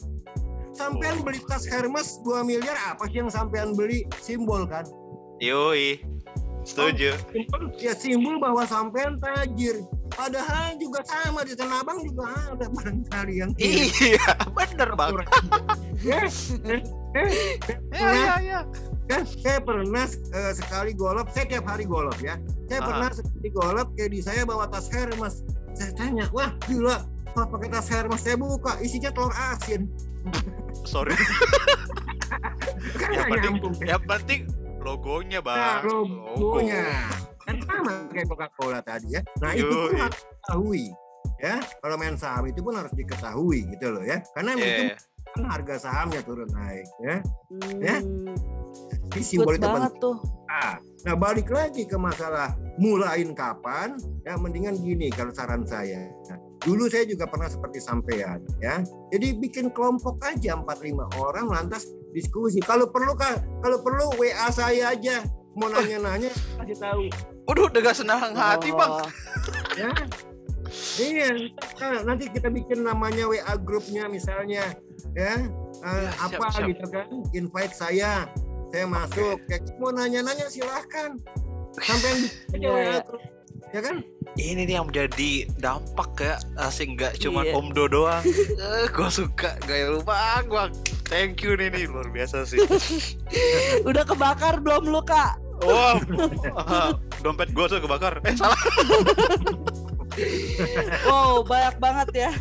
[0.70, 1.26] Sampean Oh.
[1.26, 4.86] beli tas Hermes 2 miliar apa sih yang sampean beli simbol kan?
[5.42, 5.98] Yoi,
[6.62, 7.18] setuju.
[7.34, 9.82] Simbol, ya simbol bahwa sampean tajir.
[10.13, 14.21] Padahal juga sama di Tanah Abang juga ada barangkali yang Iya,
[14.54, 15.13] bener bang.
[15.99, 16.21] Ya,
[16.69, 16.82] eh,
[17.17, 17.30] eh,
[17.97, 18.60] Iya, iya,
[19.06, 22.38] kan saya pernah eh, sekali golop saya tiap hari golop ya.
[22.67, 22.88] Saya Ah.
[22.88, 25.41] pernah sekali golop kayak di saya bawa tas Hermes.
[25.73, 27.02] Saya tanya wah gila
[27.34, 28.21] kalau pakai tas Hermes?
[28.21, 29.89] Saya buka isinya telur asin.
[30.89, 31.17] Sorry.
[32.99, 33.73] kan yang penting, nyambung.
[33.82, 34.41] yang penting
[34.80, 36.10] logonya nah, bang.
[36.36, 36.82] logonya
[37.43, 40.86] kan sama kayak Coca-Cola tadi ya nah itu pun harus diketahui
[41.39, 44.84] ya kalau main saham itu pun harus diketahui gitu loh ya karena Iya, itu
[45.34, 47.15] kan harga sahamnya turun naik ya
[47.82, 47.97] Ya.
[47.99, 48.36] Hmm,
[49.13, 50.17] Jadi simbol itu banget penting tuh.
[50.49, 56.08] Ah, Nah, balik lagi ke masalah mulain kapan, ya mendingan gini kalau saran saya.
[56.32, 58.79] Nah, dulu saya juga pernah seperti sampean, ya.
[59.12, 62.63] Jadi bikin kelompok aja 4-5 orang lantas diskusi.
[62.63, 65.27] Kalau perlu kan, kalau perlu WA saya aja.
[65.53, 66.34] Mau nanya-nanya
[66.65, 67.03] kasih tahu,
[67.43, 68.91] Waduh, dengan senang hati bang.
[68.93, 69.08] Oh,
[69.79, 69.91] ya.
[70.95, 71.29] Iya,
[71.77, 74.73] nah, nanti kita bikin namanya WA grupnya misalnya,
[75.13, 75.36] ya.
[75.36, 75.41] Eh,
[75.84, 76.67] Ya, siap, apa siap.
[76.71, 77.06] gitu kan?
[77.32, 78.12] Invite saya,
[78.69, 79.36] saya masuk.
[79.45, 81.19] Kayak mau nanya-nanya silahkan.
[81.75, 82.99] Sampai yang bikin Iya, WA iya.
[83.03, 83.23] grup.
[83.69, 83.95] ya kan?
[84.34, 87.53] Ini nih yang menjadi dampak ya, asing nggak cuma Iya.
[87.53, 88.23] Om Do doang.
[88.23, 90.71] eh, gue suka gaya lu bang, bang.
[91.03, 92.58] Thank you nih, nih luar biasa sih.
[93.89, 95.36] Udah kebakar belum lu kak?
[95.63, 95.95] Wow,
[97.23, 98.19] dompet gue tuh kebakar.
[98.23, 98.60] Eh salah.
[101.04, 102.32] Wow banyak banget ya.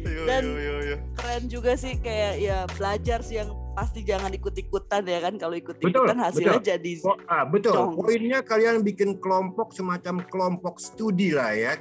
[0.00, 0.96] Dan- yo, yo, yo.
[1.12, 5.34] Keren juga sih kayak ya belajar sih yang pasti jangan ikut-ikutan ya kan.
[5.34, 6.70] Kalau Betul, ikut-ikutan hasilnya betul.
[6.70, 7.74] jadi Oh, ah, betul.
[7.74, 7.92] Dong.
[7.98, 11.74] Poinnya kalian bikin kelompok semacam kelompok studi lah ya,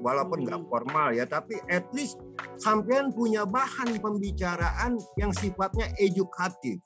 [0.00, 0.68] walaupun nggak Hmm.
[0.68, 2.16] formal ya, tapi at least
[2.56, 6.80] sampean punya bahan pembicaraan yang sifatnya edukatif,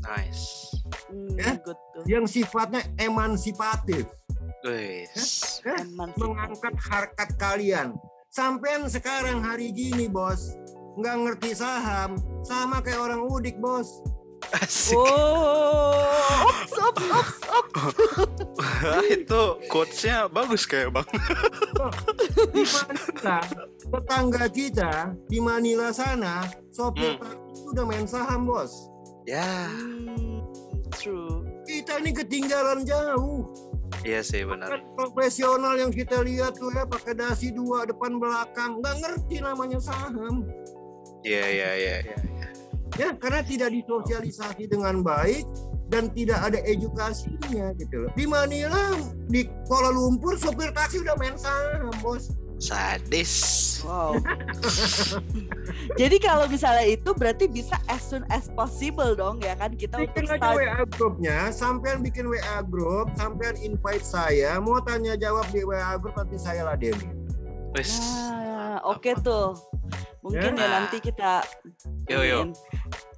[0.00, 0.70] Nice.
[1.08, 1.58] hmm, Ya.
[1.58, 2.02] good tuh.
[2.06, 4.06] yang sifatnya emansipatif,
[4.62, 5.58] Wes.
[5.60, 6.20] ya, Emansipasi.
[6.20, 7.88] mengangkat harkat kalian.
[8.28, 10.54] Sampean sekarang hari gini bos,
[10.94, 14.04] nggak ngerti saham, sama kayak orang udik bos.
[14.52, 14.94] Asik.
[14.94, 15.96] Oh,
[16.46, 17.80] ops, ops, ops, ops.
[19.16, 21.08] itu quotes-nya bagus kayak bang.
[22.52, 23.38] di Manila,
[23.82, 24.92] tetangga kita
[25.26, 27.24] di Manila sana, sopir Hmm.
[27.24, 28.70] taksi itu udah main saham bos.
[29.26, 30.38] Ya, Hmm,
[30.94, 31.42] true.
[31.66, 33.50] Kita ini ketinggalan jauh.
[34.06, 34.86] iya sih benar.
[34.94, 40.46] Profesional yang kita lihat tuh ya pakai dasi dua depan belakang, nggak ngerti namanya saham.
[41.26, 41.96] Iya, iya, iya.
[42.06, 42.18] iya.
[42.96, 45.42] Ya, karena tidak disosialisasi dengan baik
[45.90, 48.10] dan tidak ada edukasinya gitu loh.
[48.14, 48.94] Di Manila,
[49.26, 52.30] di Kuala Lumpur sopir taksi udah main saham, Bos.
[52.56, 53.32] Sadis.
[53.84, 54.16] Wow.
[56.00, 60.16] Jadi kalau misalnya itu berarti bisa as soon as possible dong ya kan kita untuk
[60.16, 60.56] Bikin aja start.
[60.56, 66.16] WA grupnya, sampean bikin WA grup, sampean invite saya, mau tanya jawab di WA grup
[66.16, 67.12] nanti saya ladeni.
[67.76, 68.00] Wis.
[68.00, 69.52] Nah, oke tuh.
[70.24, 70.68] Mungkin ya, Ya.
[70.80, 71.46] nanti kita
[72.06, 72.50] Yo, yo.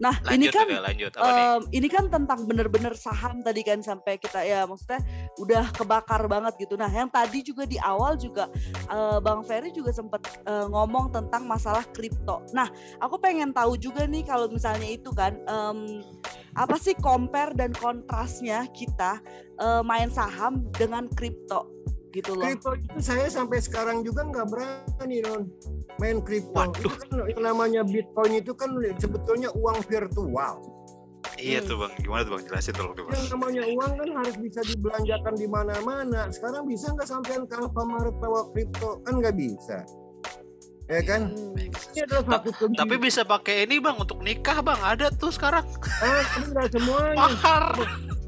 [0.00, 1.12] Nah, ini Lanjut kan juga, lanjut.
[1.18, 1.44] Apa nih?
[1.44, 5.00] em, ini kan tentang bener-bener saham tadi kan sampai kita ya maksudnya
[5.36, 6.76] udah kebakar banget gitu.
[6.78, 8.48] Nah, yang tadi juga di awal juga
[8.88, 12.40] eh, Bang Ferry juga sempat eh, ngomong tentang masalah kripto.
[12.56, 12.68] Nah,
[13.02, 16.00] aku pengen tahu juga nih kalau misalnya itu kan em,
[16.56, 19.20] apa sih compare dan kontrasnya kita
[19.60, 21.68] eh, main saham dengan kripto
[22.11, 22.44] gitu loh.
[22.44, 25.42] Kripto itu saya sampai sekarang juga nggak berani non
[25.98, 26.54] main kripto.
[26.54, 26.78] Waduh.
[26.78, 30.62] Itu kan yang namanya Bitcoin itu kan sebetulnya uang virtual.
[31.38, 31.68] Iya Hmm.
[31.70, 32.42] tuh bang, gimana tuh bang?
[32.50, 33.14] Jelasin tolong tuh bang.
[33.14, 36.20] Yang namanya uang kan harus bisa dibelanjakan di mana-mana.
[36.30, 38.98] Sekarang bisa nggak sampean ke Alfamart bawa kripto?
[39.06, 39.86] Kan nggak bisa.
[40.88, 41.30] Ya kan?
[41.30, 41.52] Hmm.
[41.59, 42.80] Ini adalah satu kegiatan.
[42.80, 44.80] Tapi bisa pakai ini bang untuk nikah bang.
[44.80, 45.62] Ada tuh sekarang.
[46.00, 47.16] Ah, tapi nggak semuanya.
[47.18, 47.64] Mahar.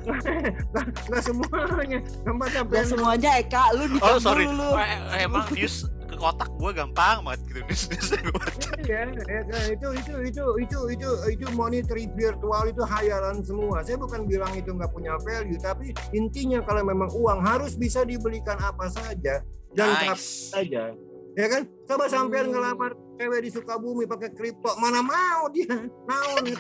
[0.73, 1.99] Nggak nggak semuanya.
[2.25, 4.45] Tempat Gak semuanya Eka, lu nikah Oh sorry.
[4.47, 4.69] dulu lu.
[4.77, 5.77] Eh, eh, emang news
[6.11, 8.71] ke kotak gue gampang banget gitu news news gue baca.
[8.83, 13.85] Iya, ya, itu itu itu itu itu itu monetary virtual itu hayalan semua.
[13.87, 18.59] Saya bukan bilang itu nggak punya value, tapi intinya kalau memang uang harus bisa dibelikan
[18.59, 20.51] apa saja dan kapan Nice.
[20.51, 20.91] saja.
[21.39, 21.62] Ya kan?
[21.87, 25.87] Coba sampean ngelamar cewek di Sukabumi pakai kripto, mana mau dia?
[26.09, 26.57] Mau nih.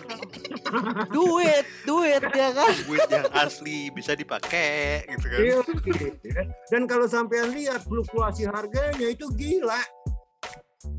[1.16, 2.70] duit, duit ya kan.
[2.86, 5.38] Duit yang asli bisa dipakai gitu kan.
[5.42, 6.42] Iya, gitu, ya.
[6.70, 9.80] Dan kalau sampean lihat fluktuasi harganya itu gila.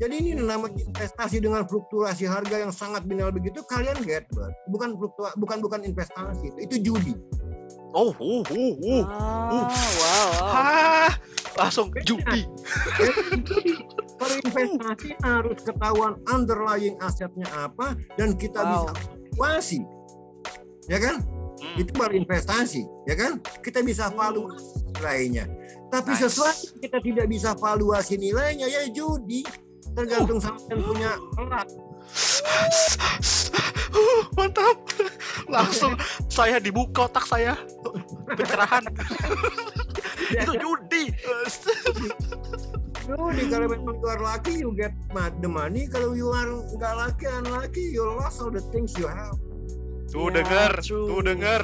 [0.02, 4.98] Jadi ini namanya investasi dengan fluktuasi harga yang sangat binal begitu kalian get but bukan
[4.98, 7.14] fluktua, bukan bukan investasi itu, itu judi.
[7.92, 9.04] Oh, uh, uh, uh.
[9.04, 10.48] Ah, wow, wow.
[10.48, 11.12] Hah,
[11.54, 12.42] langsung judi.
[12.98, 13.10] Ya,
[13.42, 13.84] judi.
[14.16, 18.70] Kalau investasi harus ketahuan underlying asetnya apa dan kita Wow.
[18.86, 18.92] bisa
[19.34, 19.80] valuasi.
[20.86, 21.16] Ya kan?
[21.58, 21.78] Hmm.
[21.78, 23.32] Itu baru investasi, ya kan?
[23.62, 25.46] Kita bisa valuasi nilainya.
[25.88, 26.22] Tapi Nice.
[26.26, 29.42] sesuatu yang kita tidak bisa valuasi nilainya ya judi.
[29.92, 30.44] Tergantung Uh.
[30.46, 31.68] sampean punya alat.
[33.92, 34.76] Uh, mantap.
[35.46, 35.92] Langsung
[36.26, 37.54] saya dibuka otak saya.
[38.26, 38.82] Pencerahan.
[40.30, 41.04] Ya, Itu judi.
[43.02, 44.94] Judi kalau memang you are lucky you get
[45.42, 45.90] the money.
[45.90, 49.34] Kalau you are nggak lucky unlucky you lost all the things you have.
[50.06, 51.08] Tuh Ya, denger, true.
[51.08, 51.62] tuh denger.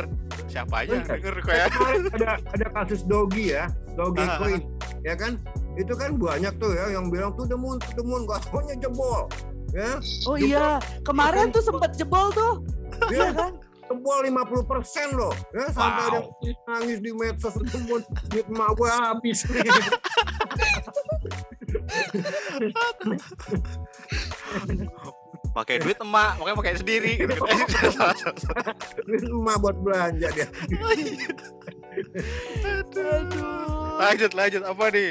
[0.49, 1.07] Siapa aja Bener.
[1.15, 1.67] denger kayak.
[1.71, 4.61] Kemarin ada ada kasus dogi ya, dogi Ah, coin,
[5.05, 5.37] ya kan?
[5.77, 9.29] Itu kan banyak tuh ya yang bilang tuh demun, tuh demun, gak taunya jebol,
[9.71, 12.65] ya, Oh iya, kemarin tuh sempet jebol tuh.
[13.13, 13.53] Iya ya kan?
[13.89, 16.45] Jebol 50 persen loh, ya sampai ada Wow.
[16.45, 19.43] yang nangis di medsos demun, duit emak gua habis.
[25.49, 27.35] Pakai duit emak, makanya pakai sendiri gitu.
[29.09, 30.47] duit emak buat belanja dia.
[32.63, 33.99] Aduh.
[33.99, 35.11] lanjut, lanjut apa nih?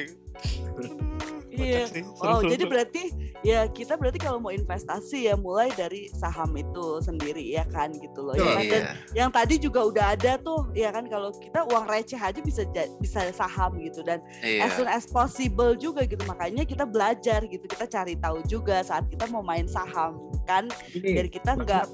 [1.57, 1.89] Iya.
[2.21, 2.49] Wow, seru-seru.
[2.53, 3.03] jadi berarti
[3.45, 8.25] ya kita berarti kalau mau investasi ya mulai dari saham itu sendiri ya kan gitu
[8.25, 8.33] loh.
[8.33, 8.65] Ya kan?
[8.65, 8.93] Dan Iya.
[9.15, 12.63] yang tadi juga udah ada tuh ya kan kalau kita uang receh aja bisa
[12.97, 14.65] bisa saham gitu dan Iya.
[14.65, 19.05] as soon as possible juga gitu makanya kita belajar gitu kita cari tahu juga saat
[19.09, 20.17] kita mau main saham
[20.47, 21.85] kan Ini, biar kita nggak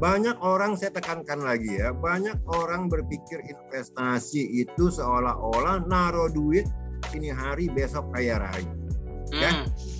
[0.00, 6.64] banyak, orang saya tekankan lagi ya, banyak orang berpikir investasi itu seolah-olah naruh duit
[7.12, 8.64] ini hari besok kaya raya.
[9.32, 9.50] ya.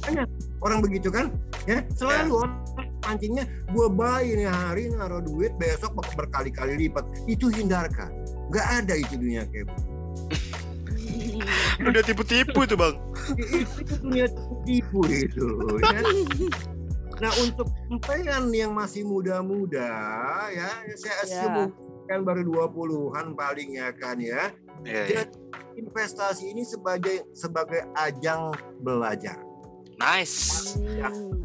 [0.09, 0.25] Hmm.
[0.61, 1.33] Orang begitu kan
[1.65, 2.55] ya selalu orang
[3.01, 8.13] pancingnya gue buy ini hari naruh duit besok ber- berkali-kali lipat itu hindarkan
[8.49, 9.69] nggak ada itu dunia kayak
[10.87, 11.41] begitu.
[11.81, 12.95] Udah tipu-tipu tuh bang.
[13.33, 14.27] itu, itu dunia
[14.63, 15.49] tipu itu
[15.81, 16.01] ya.
[17.21, 19.89] nah untuk sampean yang masih muda-muda
[20.51, 21.45] ya saya Ya.
[21.47, 21.73] assume
[22.05, 25.05] kan baru 20-an paling ya kan ya Iya, iya.
[25.29, 25.37] Jadi,
[25.77, 28.49] investasi ini sebagai sebagai ajang
[28.81, 29.37] belajar
[30.01, 30.75] Nice.
[30.81, 31.45] Hmm.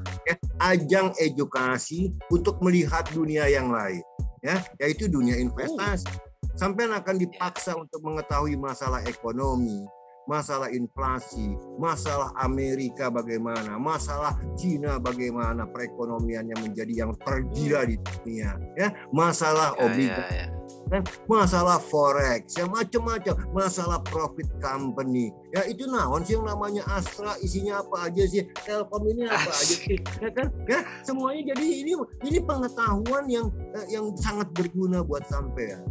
[0.64, 4.02] ajang edukasi untuk melihat dunia yang lain
[4.40, 6.08] ya yaitu dunia investasi
[6.56, 9.84] sampai akan dipaksa untuk mengetahui masalah ekonomi
[10.26, 18.90] masalah inflasi, masalah Amerika bagaimana, masalah Cina bagaimana perekonomiannya menjadi yang tergila di dunia, ya,
[19.14, 20.55] masalah Ya, obligasi ya, ya.
[20.92, 23.36] Kan masalah forex ya macam-macam.
[23.52, 25.34] Masalah profit company.
[25.56, 27.36] Ya itu naon sih yang namanya Astra?
[27.42, 28.46] Isinya apa aja sih?
[28.66, 29.98] Telkom ini apa aja sih?
[30.22, 30.54] Ya kan?
[30.70, 31.94] Ya semuanya jadi ini
[32.26, 35.82] ini pengetahuan yang eh, yang sangat berguna buat sampean.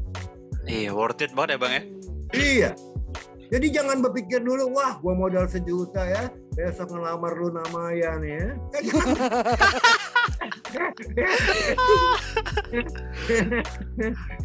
[0.65, 1.83] Iya, worth it banget ya bang ya.
[2.33, 2.71] iya.
[3.53, 8.47] Jadi jangan berpikir dulu wah gua modal sejuta ya besok ngelamar lu namayan ya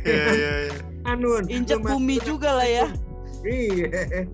[0.06, 0.74] Iya, iya, iya.
[1.08, 2.88] Anun Injek lu bumi juga lah ya.
[3.44, 4.28] iya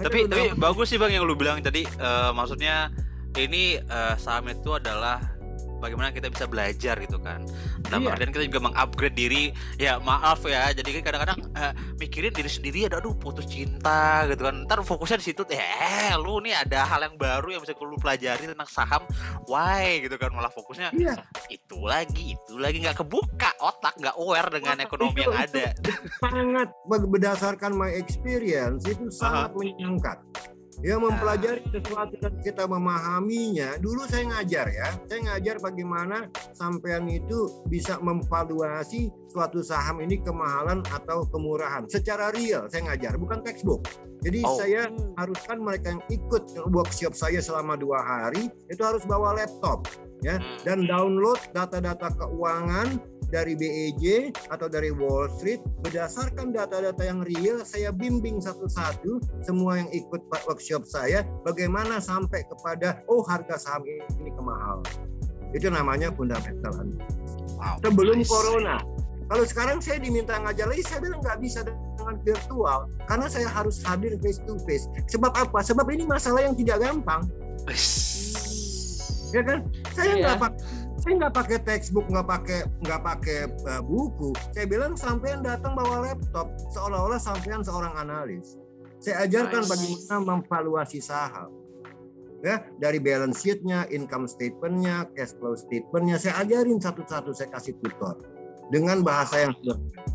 [0.00, 1.86] Tapi tapi bagus sih bang yang lu bilang tadi.
[1.86, 2.90] eh, maksudnya
[3.34, 5.20] ini eh, saham itu adalah
[5.84, 7.44] bagaimana kita bisa belajar gitu kan.
[7.84, 8.16] Dalam Iya.
[8.16, 9.52] artian kita juga mengupgrade diri.
[9.76, 14.48] Ya maaf ya, jadi kan kadang-kadang eh, mikirin diri sendiri ada aduh putus cinta gitu
[14.48, 14.64] kan.
[14.64, 15.44] Ntar fokusnya di situ.
[15.52, 19.04] Eh, lu nih ada hal yang baru yang bisa lu pelajari tentang saham.
[19.44, 21.20] Why gitu kan malah fokusnya iya
[21.52, 25.60] itu lagi, itu lagi nggak kebuka otak, nggak aware dengan Otak ekonomi itu- yang itu-
[25.60, 25.66] ada.
[26.22, 30.16] sangat ber- berdasarkan my experience itu sangat menyenangkan.
[30.82, 33.78] Ya mempelajari sesuatu dan kita memahaminya.
[33.78, 40.82] Dulu saya ngajar ya, saya ngajar bagaimana sampean itu bisa memvaluasi suatu saham ini kemahalan
[40.90, 42.66] atau kemurahan secara real.
[42.66, 43.86] Saya ngajar, bukan textbook.
[44.24, 44.56] Jadi Oh.
[44.56, 44.88] saya
[45.20, 49.84] haruskan mereka yang ikut workshop saya selama dua hari itu harus bawa laptop
[50.24, 50.56] ya Hmm.
[50.64, 52.96] dan download data-data keuangan
[53.28, 59.88] dari BEJ atau dari Wall Street berdasarkan data-data yang real saya bimbing satu-satu semua yang
[59.92, 63.84] ikut workshop saya bagaimana sampai kepada oh harga saham
[64.20, 64.80] ini kemahal.
[65.54, 66.72] Itu namanya fundamental.
[67.56, 68.30] Wow, sebelum nice.
[68.30, 68.82] corona.
[69.24, 73.80] Kalau sekarang saya diminta ngajar lagi saya bilang nggak bisa dengan virtual karena saya harus
[73.80, 75.64] hadir face to face sebab apa?
[75.64, 77.24] Sebab ini masalah yang tidak gampang.
[79.32, 79.66] Ya kan?
[79.96, 80.52] Saya nggak pak
[81.04, 83.38] saya nggak pakai textbook nggak pakai nggak pakai
[83.68, 88.56] uh, buku saya bilang sampean datang bawa laptop seolah-olah sampean seorang analis
[89.04, 89.68] saya ajarkan Nice.
[89.68, 91.52] bagaimana memvaluasi saham
[92.40, 98.24] ya dari balance sheet-nya income statement-nya cash flow statement-nya saya ajarin satu-satu saya kasih tutor
[98.72, 100.08] dengan bahasa yang sederhana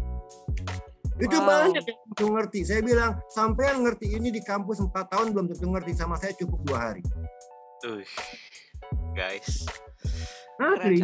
[1.20, 1.46] itu Wow.
[1.46, 5.70] banyak yang belum ngerti saya bilang sampean ngerti ini di kampus 4 tahun belum tentu
[5.70, 7.04] ngerti sama saya cukup dua hari
[7.80, 8.04] Tuh,
[9.16, 9.64] guys.
[10.60, 11.00] Asli.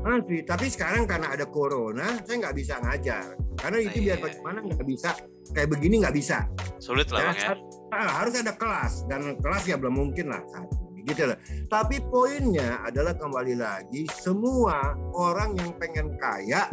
[0.00, 3.24] Asli, tapi sekarang karena ada corona, saya nggak bisa ngajar.
[3.56, 4.04] Karena itu Iya.
[4.04, 5.10] biar bagaimana nggak bisa
[5.52, 6.38] kayak begini nggak bisa.
[6.78, 7.52] Sulit lah bang ya.
[7.92, 11.38] ah, harus ada kelas dan kelas ya belum mungkin lah saat ini, gitu loh.
[11.68, 16.66] Tapi poinnya adalah kembali lagi semua orang yang pengen kaya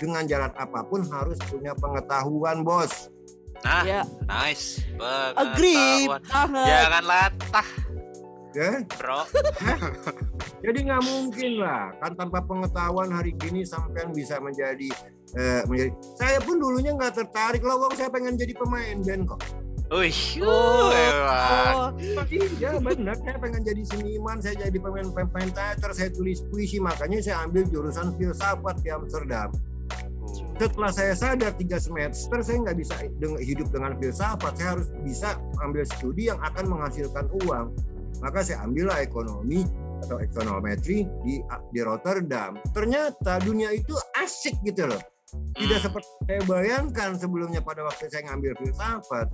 [0.00, 3.08] dengan jalan apa pun harus punya pengetahuan bos.
[3.62, 4.82] Nah, Ya, nice.
[5.38, 6.66] agree banget.
[6.66, 7.68] Jangan latah,
[8.52, 9.24] Ya, bro.
[10.64, 14.92] jadi nggak mungkin lah kan tanpa pengetahuan hari gini sampean bisa menjadi
[15.40, 15.92] eh, menjadi.
[16.20, 17.96] Saya pun dulunya nggak tertarik loh, Wong.
[17.96, 19.40] saya pengen jadi pemain band kok.
[19.92, 20.88] Wih, Oh.
[20.88, 21.92] Oh,
[22.32, 27.20] Iya benar, saya pengen jadi seniman, saya jadi pemain pemain teater, saya tulis puisi, makanya
[27.20, 29.52] saya ambil jurusan filsafat di Amsterdam.
[30.56, 35.84] Setelah saya sadar tiga semester saya nggak bisa hidup dengan filsafat, saya harus bisa ambil
[35.84, 37.76] studi yang akan menghasilkan uang.
[38.20, 39.64] Maka saya ambillah ekonomi
[40.02, 41.40] atau ekonometri di
[41.70, 42.58] di Rotterdam.
[42.74, 45.00] Ternyata dunia itu asik gitu loh.
[45.32, 45.86] Tidak Hmm.
[45.88, 49.32] seperti saya bayangkan sebelumnya pada waktu saya ngambil filsafat.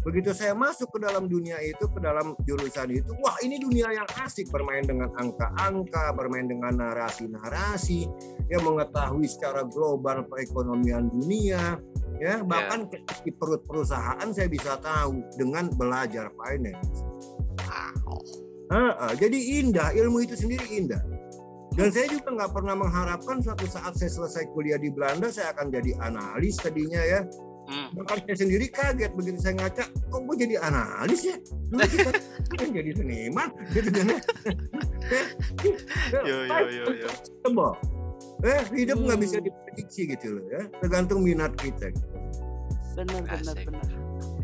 [0.00, 4.08] Begitu saya masuk ke dalam dunia itu, ke dalam jurusan itu, wah ini dunia yang
[4.24, 8.08] asik bermain dengan angka-angka, bermain dengan narasi-narasi,
[8.48, 11.76] ya mengetahui secara global perekonomian dunia,
[12.16, 12.88] ya bahkan
[13.20, 17.04] di perut perusahaan saya bisa tahu dengan belajar finance.
[18.70, 21.02] Ah, jadi indah, ilmu itu sendiri indah.
[21.74, 25.70] Dan saya juga nggak pernah mengharapkan suatu saat saya selesai kuliah di Belanda saya akan
[25.70, 27.20] jadi analis tadinya ya.
[27.70, 27.94] Hmm.
[27.94, 31.36] Bahkan saya sendiri kaget begitu saya ngaca, kok gue jadi analis ya?
[31.70, 32.10] Dulu kita
[32.58, 34.06] kan jadi seniman, gitu kan?
[36.10, 37.08] Yo yo yo yo.
[37.46, 37.78] Coba.
[38.42, 39.24] Eh, hidup nggak Hmm.
[39.26, 40.62] bisa diprediksi gitu loh ya.
[40.82, 41.92] Tergantung minat kita.
[42.98, 43.64] bener bener Asik.
[43.70, 43.86] bener.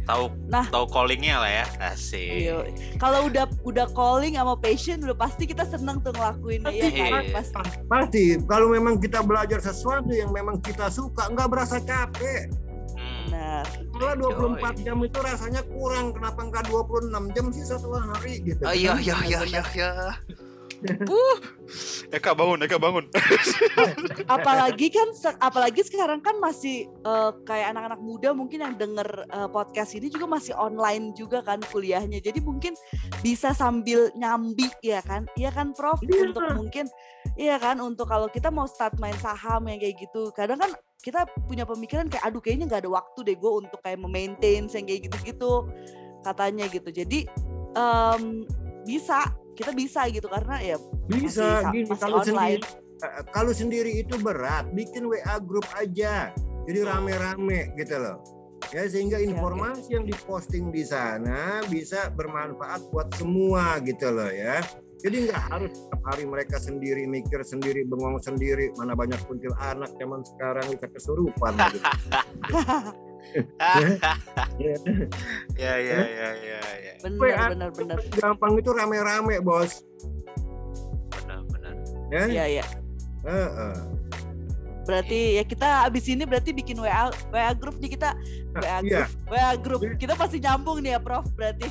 [0.07, 0.67] Tahu Nah.
[0.71, 1.67] tahu callingnya lah ya.
[1.91, 2.47] Asik.
[2.47, 2.71] Iya.
[3.03, 7.23] Kalau udah udah calling sama passion udah pasti kita seneng tuh ngelakuinnya ya kan?
[7.27, 7.35] Iya.
[7.35, 7.59] Pasti.
[7.91, 12.47] Pasti kalau memang kita belajar sesuatu yang memang kita suka, nggak berasa capek.
[12.95, 13.67] Benar.
[13.91, 18.63] Kalau 24 jam itu rasanya kurang, kenapa nggak 26 jam sih satu hari gitu.
[18.63, 19.03] Oh iya kan?
[19.03, 19.91] iya iya iya iya.
[20.85, 21.37] Uh,
[22.13, 23.09] Eka bangun, Eka bangun.
[24.37, 25.09] apalagi kan
[25.41, 30.29] apalagi sekarang kan masih eh, kayak anak-anak muda mungkin yang denger eh, podcast ini juga
[30.29, 32.21] masih online juga kan kuliahnya.
[32.21, 32.77] Jadi mungkin
[33.25, 35.25] bisa sambil nyambi ya kan?
[35.35, 35.99] Iya kan prof?
[36.05, 36.31] Iya.
[36.31, 36.87] untuk mungkin
[37.41, 37.81] iya kan?
[37.81, 40.71] Untuk kalau kita mau start main saham yang kayak gitu kadang kan
[41.01, 44.85] kita punya pemikiran kayak aduh kayaknya nggak ada waktu deh gue untuk kayak memaintain yang
[44.85, 45.67] kayak gitu-gitu
[46.23, 46.91] katanya gitu.
[46.91, 47.25] Jadi
[47.79, 48.47] em,
[48.87, 50.77] bisa kita bisa gitu karena ya
[51.09, 52.61] Bisa sa- gini masih kalau online.
[52.61, 56.33] sendiri eh, kalau sendiri itu berat, bikin WA grup aja.
[56.67, 58.21] Jadi rame-rame gitu loh.
[58.75, 59.29] Ya sehingga oke.
[59.31, 64.65] informasi yang diposting di sana bisa bermanfaat buat semua gitu loh ya.
[64.97, 69.93] Jadi nggak harus setiap hari mereka sendiri mikir sendiri, bengong sendiri, mana banyak kuntil anak
[70.01, 71.53] zaman sekarang bisa kesurupan.
[71.71, 71.79] gitu.
[74.57, 74.73] Ya.
[75.61, 76.93] ya, ya, ya, ya, ya.
[77.05, 79.85] bener WA bener bener Gampang itu rame-rame bos.
[81.13, 81.75] Benar, benar.
[82.09, 82.25] Ya.
[82.25, 82.65] iya iya
[83.27, 83.96] Heeh.
[84.87, 88.15] Berarti ya kita abis ini berarti bikin WA WA grup nih kita
[88.55, 89.11] WA Iya.
[89.11, 91.67] grup WA grup kita pasti nyambung nih ya Prof berarti.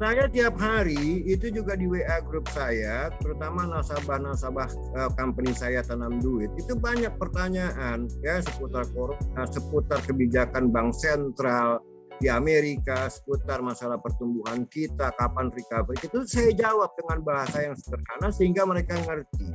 [0.00, 6.22] Saya tiap hari itu juga di WA grup saya, terutama nasabah-nasabah eh, company saya tanam
[6.22, 11.82] duit, itu banyak pertanyaan ya seputar corona, seputar kebijakan bank sentral
[12.20, 15.96] di Amerika, seputar masalah pertumbuhan kita, kapan recovery.
[16.04, 19.48] Itu saya jawab dengan bahasa yang sederhana sehingga mereka ngerti.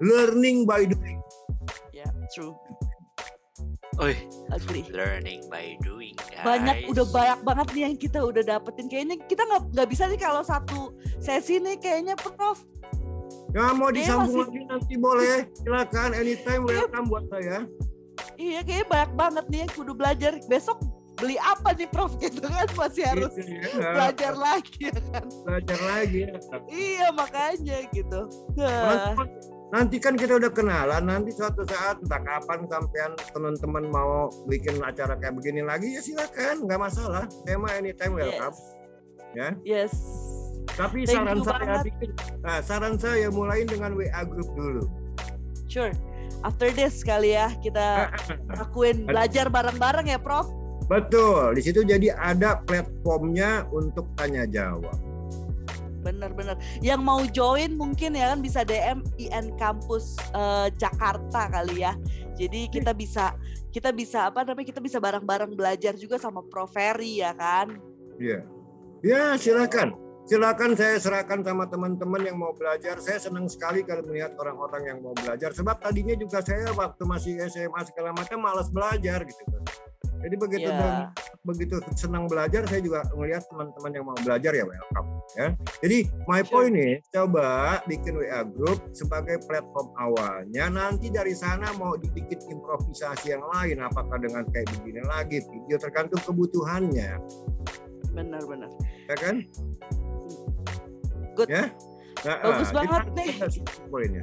[0.00, 1.20] Learning by doing.
[2.32, 2.56] True.
[4.00, 4.16] Oi,
[4.48, 4.88] Agree.
[4.88, 6.40] learning by doing, guys.
[6.42, 8.88] Banyak udah banyak banget nih yang kita udah dapetin.
[8.88, 12.64] Kayaknya kita nggak nggak bisa nih kalau satu sesi nih kayaknya Prof.
[13.52, 17.68] Ya mau Kayaknya disambung masih- lagi nanti boleh, silakan anytime welcome buat saya.
[18.34, 20.32] Iya kayaknya banyak banget nih yang kudu belajar.
[20.42, 20.80] Besok
[21.14, 23.92] beli apa nih Prof gitu kan masih harus Gitu ya.
[23.92, 25.24] belajar lagi ya kan.
[25.44, 26.20] belajar lagi.
[26.24, 26.38] ya.
[26.66, 28.20] Iya makanya gitu.
[28.56, 29.20] Nah,
[29.72, 35.16] Nanti, kan kita udah kenalan, nanti suatu saat entah kapan sampean teman-teman mau bikin acara
[35.16, 37.24] kayak begini lagi ya silakan, nggak masalah.
[37.48, 38.52] Mah anytime welcome.
[38.52, 39.32] yes.
[39.32, 39.48] Ya.
[39.64, 39.92] Yes.
[40.76, 41.84] Tapi Thank saran saya banget.
[41.88, 42.10] bikin,
[42.44, 44.84] nah, saran saya mulai dengan WA group dulu.
[45.72, 45.92] Sure.
[46.44, 48.12] After this kali ya kita
[48.60, 50.52] lakuin belajar bareng-bareng ya Prof.
[50.84, 55.11] Betul, di situ jadi ada platformnya untuk tanya jawab.
[56.02, 56.58] Bener-bener.
[56.82, 61.94] Yang mau join mungkin ya kan bisa DM IN Kampus eh, Jakarta kali ya.
[62.34, 63.38] Jadi kita bisa
[63.72, 67.80] kita bisa apa namanya kita bisa bareng-bareng belajar juga sama Prof Ferry ya kan.
[68.20, 68.44] Iya.
[69.02, 69.98] Ya, silakan.
[70.22, 73.02] Silakan saya serahkan sama teman-teman yang mau belajar.
[73.02, 75.50] Saya senang sekali kalau melihat orang-orang yang mau belajar.
[75.50, 79.42] Sebab tadinya juga saya waktu masih SMA segala macam malas belajar gitu.
[79.50, 79.62] kan.
[80.22, 81.10] Jadi begitu Ya.
[81.42, 85.08] begitu senang belajar, saya juga melihat teman-teman yang mau belajar ya welcome.
[85.34, 85.48] Ya.
[85.82, 85.98] Jadi
[86.30, 86.50] my Sure.
[86.50, 87.46] point nih, coba
[87.90, 90.70] bikin WA group sebagai platform awalnya.
[90.70, 96.22] Nanti dari sana mau dibikin improvisasi yang lain, apakah dengan kayak begini lagi, video tergantung
[96.22, 97.18] kebutuhannya,
[98.14, 98.70] Bener-bener.
[99.10, 99.36] ya kan?
[101.34, 101.48] Good.
[101.50, 101.64] Ya.
[102.22, 103.32] Nah, Bagus ah, banget nih.
[103.90, 104.22] poinnya.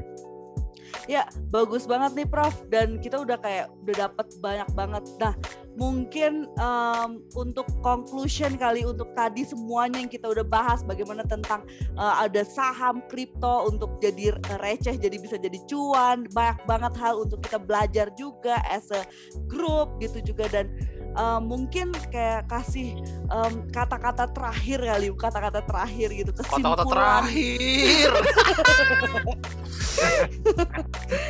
[1.07, 5.03] Ya, bagus banget nih Prof dan kita udah kayak udah dapat banyak banget.
[5.17, 5.33] Nah,
[5.79, 12.15] mungkin em, untuk conclusion kali untuk tadi semuanya yang kita udah bahas bagaimana tentang eh,
[12.19, 17.57] ada saham kripto untuk jadi receh jadi bisa jadi cuan, banyak banget hal untuk kita
[17.57, 19.07] belajar juga as a
[19.47, 20.67] group gitu juga dan
[21.09, 22.93] em, mungkin kayak kasih
[23.25, 26.87] em, kata-kata terakhir kali, kata-kata terakhir gitu Kata-kata kesimpulan.
[26.89, 28.11] terakhir.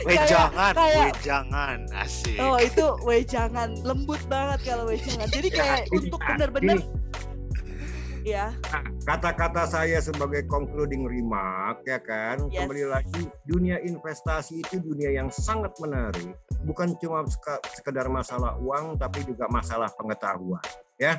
[0.05, 2.37] Weh Kayak- jangan, kayak- weh jangan, asik.
[2.37, 5.27] Oh itu weh jangan lembut banget kalau weh jangan.
[5.27, 6.77] Jadi kayak untuk benar-benar
[8.25, 8.53] ya
[9.07, 12.65] kata-kata saya sebagai concluding remark ya kan Yes.
[12.65, 17.23] kembali lagi dunia investasi itu dunia yang sangat menarik bukan cuma
[17.71, 20.63] sekedar masalah uang tapi juga masalah pengetahuan
[20.99, 21.17] ya.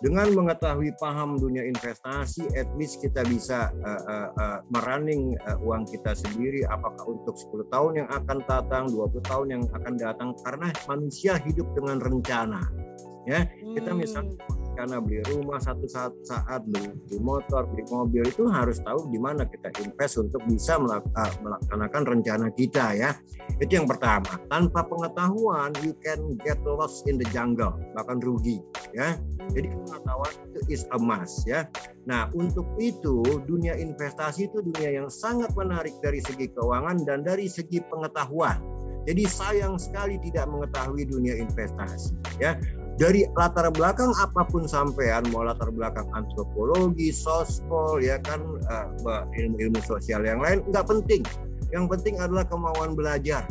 [0.00, 5.84] Dengan mengetahui paham dunia investasi at least kita bisa uh, uh, uh, merunning uh, uang
[5.88, 10.68] kita sendiri apakah untuk 10 tahun yang akan datang 20 tahun yang akan datang karena
[10.86, 12.62] manusia hidup dengan rencana
[13.76, 18.80] kita misalnya hmm, karena beli rumah satu saat saat beli, motor beli mobil itu harus
[18.80, 23.12] tahu di mana kita invest untuk bisa uh, melaksanakan rencana kita ya.
[23.60, 24.40] Itu yang pertama.
[24.48, 28.64] Tanpa pengetahuan you can get lost in the jungle bahkan rugi
[28.96, 29.20] ya.
[29.52, 31.68] Jadi pengetahuan itu is a must ya.
[32.08, 37.52] Nah untuk itu dunia investasi itu dunia yang sangat menarik dari segi keuangan dan dari
[37.52, 38.56] segi pengetahuan.
[39.04, 42.56] Jadi sayang sekali tidak mengetahui dunia investasi ya
[42.96, 49.80] dari latar belakang apa pun sampean mau latar belakang antropologi, sospol ya kan uh, ilmu-ilmu
[49.84, 51.22] sosial yang lain nggak penting.
[51.70, 53.46] Yang penting adalah kemauan belajar.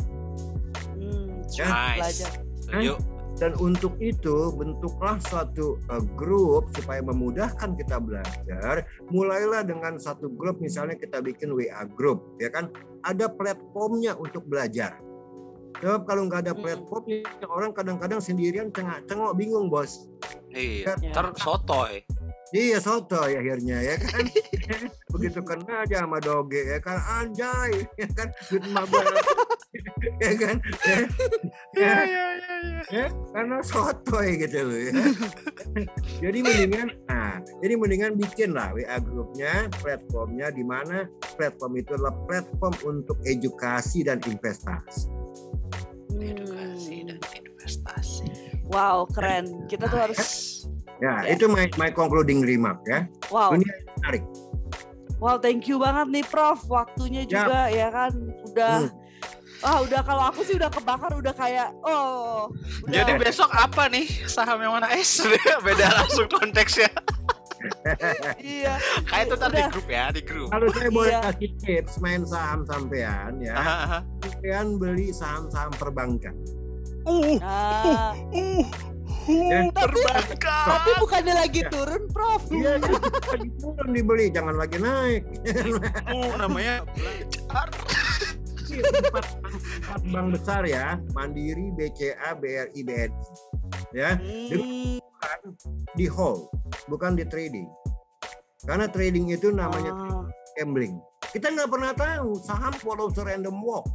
[0.98, 1.66] Hmm, Ya.
[1.66, 1.98] Nice.
[1.98, 2.32] belajar.
[2.60, 2.94] Setuju.
[3.40, 8.84] Dan untuk itu bentuklah suatu uh, grup supaya memudahkan kita belajar.
[9.08, 12.68] Mulailah dengan satu grup misalnya kita bikin WA grup ya kan.
[13.00, 15.00] Ada platformnya untuk belajar.
[15.78, 16.62] Sebab kalau nggak ada Hmm.
[16.66, 20.10] platformnya orang kadang-kadang sendirian cengak-cengok bingung bos.
[20.50, 20.98] Iya.
[20.98, 21.14] Ya.
[21.14, 22.02] Ntar sotoy.
[22.50, 24.26] Iya soto ya akhirnya ya kan.
[25.14, 29.06] Begitu kena aja sama doge ya kan anjay ya kan duit emak gua.
[30.24, 30.56] ya kan.
[30.82, 30.98] Ya,
[31.78, 32.82] ya, iya, iya.
[32.90, 34.92] ya, karena sotoy gitu loh ya.
[36.26, 41.06] jadi mendingan nah, jadi mendingan bikin lah WA grupnya, platformnya di mana
[41.38, 45.19] platform itu adalah platform untuk edukasi dan investasi.
[48.70, 49.66] Wow, keren.
[49.66, 50.20] Kita tuh harus
[51.00, 51.32] Ya, Ya.
[51.32, 53.08] itu my, my concluding remark ya.
[53.28, 53.50] wow.
[53.50, 54.22] Dunia menarik.
[55.16, 56.60] Wow, thank you banget nih Prof.
[56.66, 57.30] Waktunya Ya.
[57.40, 58.12] juga ya kan
[58.46, 58.98] udah Hmm.
[59.60, 62.48] Wah, udah kalau aku sih udah kebakar udah kayak oh.
[62.82, 62.94] Udah.
[62.94, 64.88] Jadi besok apa nih saham yang mana?
[64.88, 65.04] Eh
[65.60, 66.88] beda langsung konteksnya.
[68.40, 68.80] iya.
[69.04, 70.48] Kayak itu tadi grup ya di grup.
[70.48, 71.20] Kalau saya boleh Iya.
[71.28, 73.56] kasih tips main saham sampean ya,
[74.20, 76.32] sampean beli saham-saham perbankan.
[77.02, 78.64] Uh, Nah, uh,
[79.30, 79.62] Ya.
[79.62, 80.64] uh, perbankan.
[80.66, 82.42] tapi bukannya lagi turun, Prof.
[82.50, 85.22] Iya, lagi turun dibeli, jangan lagi naik.
[86.10, 86.82] Uh, namanya
[87.46, 87.68] empat,
[88.66, 93.18] empat bank besar ya, Mandiri, BCA, BRI, BNI.
[93.90, 94.98] Ya, Hmm.
[95.94, 96.50] di hold,
[96.86, 97.66] bukan di trading.
[98.62, 100.22] Karena trading itu namanya Ah,
[100.54, 100.98] gambling.
[101.30, 103.86] Kita nggak pernah tahu saham follow the random walk.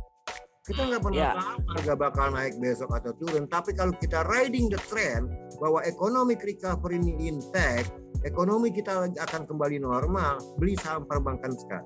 [0.65, 1.31] Kita nggak pernah Ya.
[1.37, 3.45] tahu harga bakal naik besok atau turun.
[3.45, 5.29] Tapi kalau kita riding the trend
[5.61, 7.93] bahwa economic recovery ini intact,
[8.25, 11.85] ekonomi kita akan kembali normal, beli saham perbankan sekarang.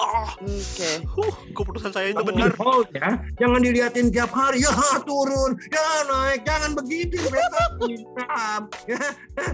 [0.00, 1.04] Oh, Oke.
[1.20, 2.56] uh, keputusan saya itu benar.
[2.56, 4.72] hold ya, jangan diliatin tiap hari ya
[5.04, 8.62] turun, ya naik, jangan begitu investasi saham.
[8.88, 9.02] Ya.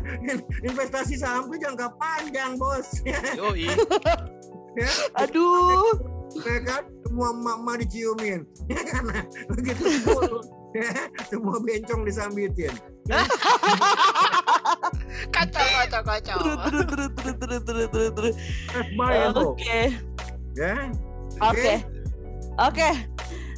[0.70, 3.02] Investasi saham itu jangka panjang bos.
[3.34, 3.74] Yoi.
[4.80, 4.90] ya.
[5.18, 6.15] Aduh.
[6.34, 8.40] Ya kan semua emak diciumin
[8.72, 9.24] ya kan Nah,
[9.54, 10.90] begitu turun ya
[11.30, 12.74] semua bencong disambitin
[15.30, 16.38] Kacau, kacau, kacau.
[16.42, 18.34] Terus terus terus terus terus
[19.54, 19.94] Oke.
[20.56, 20.74] ya
[21.40, 21.74] Oke.
[22.56, 22.90] Oke.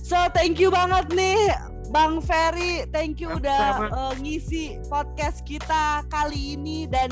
[0.02, 1.54] So thank you banget nih
[1.88, 7.08] Bang Ferry, thank you udah uh, ngisi podcast kita kali ini dan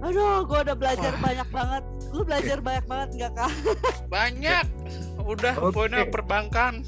[0.00, 1.22] aduh gue udah belajar Wah.
[1.32, 1.84] banyak banget.
[2.16, 3.52] Lu belajar banyak banget nggak kak?
[4.08, 4.66] Banyak.
[5.20, 5.76] Udah Oke.
[5.76, 6.80] poinnya perbankan.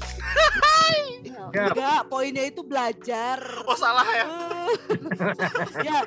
[1.53, 1.69] Ya.
[1.69, 3.37] Enggak, poinnya itu belajar.
[3.69, 4.25] Oh salah ya.
[5.87, 5.99] ya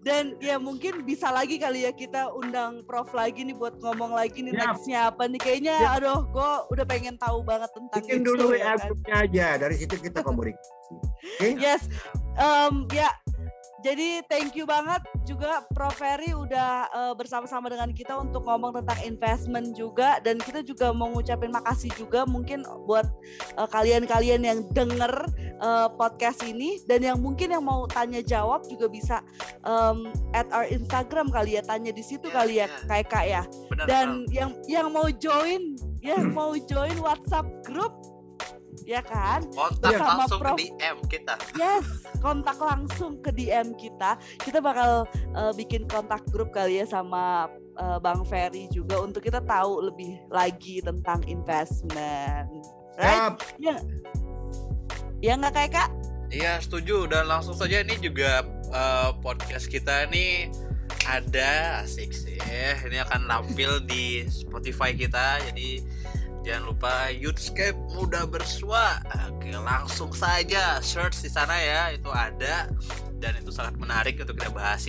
[0.00, 4.40] dan ya mungkin bisa lagi kali ya kita undang Prof lagi nih buat ngomong lagi
[4.40, 4.64] nih Siap.
[4.72, 5.96] nextnya apa nih kayaknya Siap.
[6.00, 9.20] aduh gue udah pengen tahu banget tentang bikin itu dulu ya WA kan.
[9.28, 11.84] aja dari situ kita komunikasi oke Yes,
[12.40, 13.12] um, ya.
[13.80, 15.92] Jadi thank you banget juga Prof.
[15.96, 20.16] Ferry udah uh, bersama-sama dengan kita untuk ngomong tentang investment juga.
[20.24, 23.04] Dan kita juga mau ngucapin makasih juga mungkin buat
[23.56, 25.12] uh, kalian-kalian yang denger
[25.60, 26.80] uh, podcast ini.
[26.88, 29.20] Dan yang mungkin yang mau tanya jawab juga bisa
[29.64, 31.62] um, at our Instagram kali ya.
[31.64, 32.78] Tanya di situ Ya, kali ya ya.
[32.88, 33.42] kayak kak ya.
[33.68, 33.84] Benar.
[33.88, 37.92] dan yang yang mau join yang mau join WhatsApp grup
[38.84, 40.56] ya kan kontak sama langsung Prof.
[40.56, 41.34] ke DM kita.
[41.56, 41.86] Yes,
[42.20, 44.16] kontak langsung ke DM kita.
[44.40, 49.40] Kita bakal uh, bikin kontak grup kali ya sama uh, Bang Ferry juga untuk kita
[49.44, 52.48] tahu lebih lagi tentang investment.
[53.00, 53.32] Right?
[53.56, 53.80] Ya,
[55.24, 55.90] ya nggak kayak kak?
[56.30, 60.46] Iya setuju dan langsung saja ini juga eh, podcast kita ini
[61.10, 62.38] ada asik sih
[62.86, 65.82] ini akan tampil di Spotify kita jadi
[66.44, 69.00] jangan lupa Youthscape Muda Bersua.
[69.30, 71.92] Oke langsung saja search di sana ya.
[71.92, 72.68] Itu ada
[73.20, 74.84] dan itu sangat menarik untuk kita bahas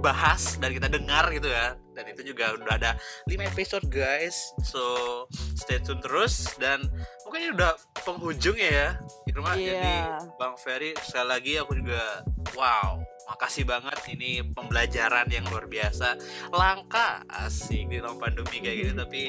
[0.00, 1.74] bahas dan kita dengar gitu ya.
[1.96, 2.90] Dan itu juga udah ada
[3.26, 4.52] 5 episode guys.
[4.62, 5.24] So
[5.56, 6.84] stay tune terus dan
[7.24, 7.72] mungkin ini udah
[8.04, 10.20] penghujung ya di rumah jadi Iya.
[10.36, 12.22] Bang Ferry sekali lagi aku juga
[12.54, 13.98] wow makasih banget.
[14.06, 16.14] Ini pembelajaran yang luar biasa.
[16.54, 19.22] Langka asik di tahun pandemi kayak gini tapi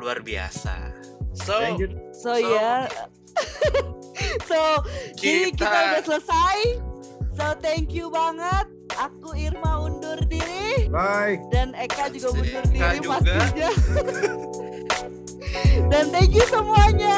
[0.00, 0.96] luar biasa
[1.36, 1.92] so Lanjut.
[2.10, 2.84] So, So, ya.
[4.48, 4.58] so
[5.14, 6.56] jadi kita kita- udah selesai.
[7.32, 8.68] So thank you banget.
[8.92, 13.16] Aku Irma undur diri bye dan Eka juga Si mundur Eka diri juga.
[13.16, 13.70] pastinya.
[15.90, 17.16] dan thank you semuanya.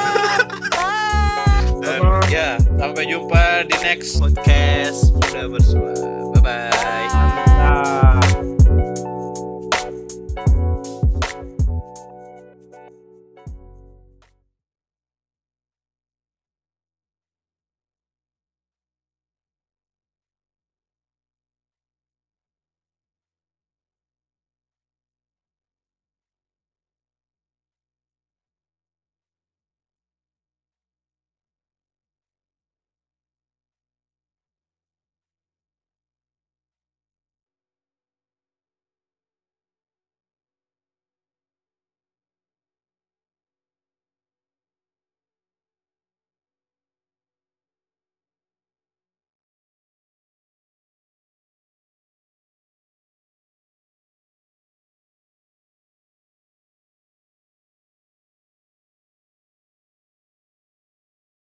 [0.71, 1.67] Bye.
[1.81, 2.31] dan Bye-bye.
[2.31, 5.93] ya Sampai jumpa di next podcast Muda Bersua.
[6.39, 7.09] Bye bye.
[7.49, 8.12] Nah.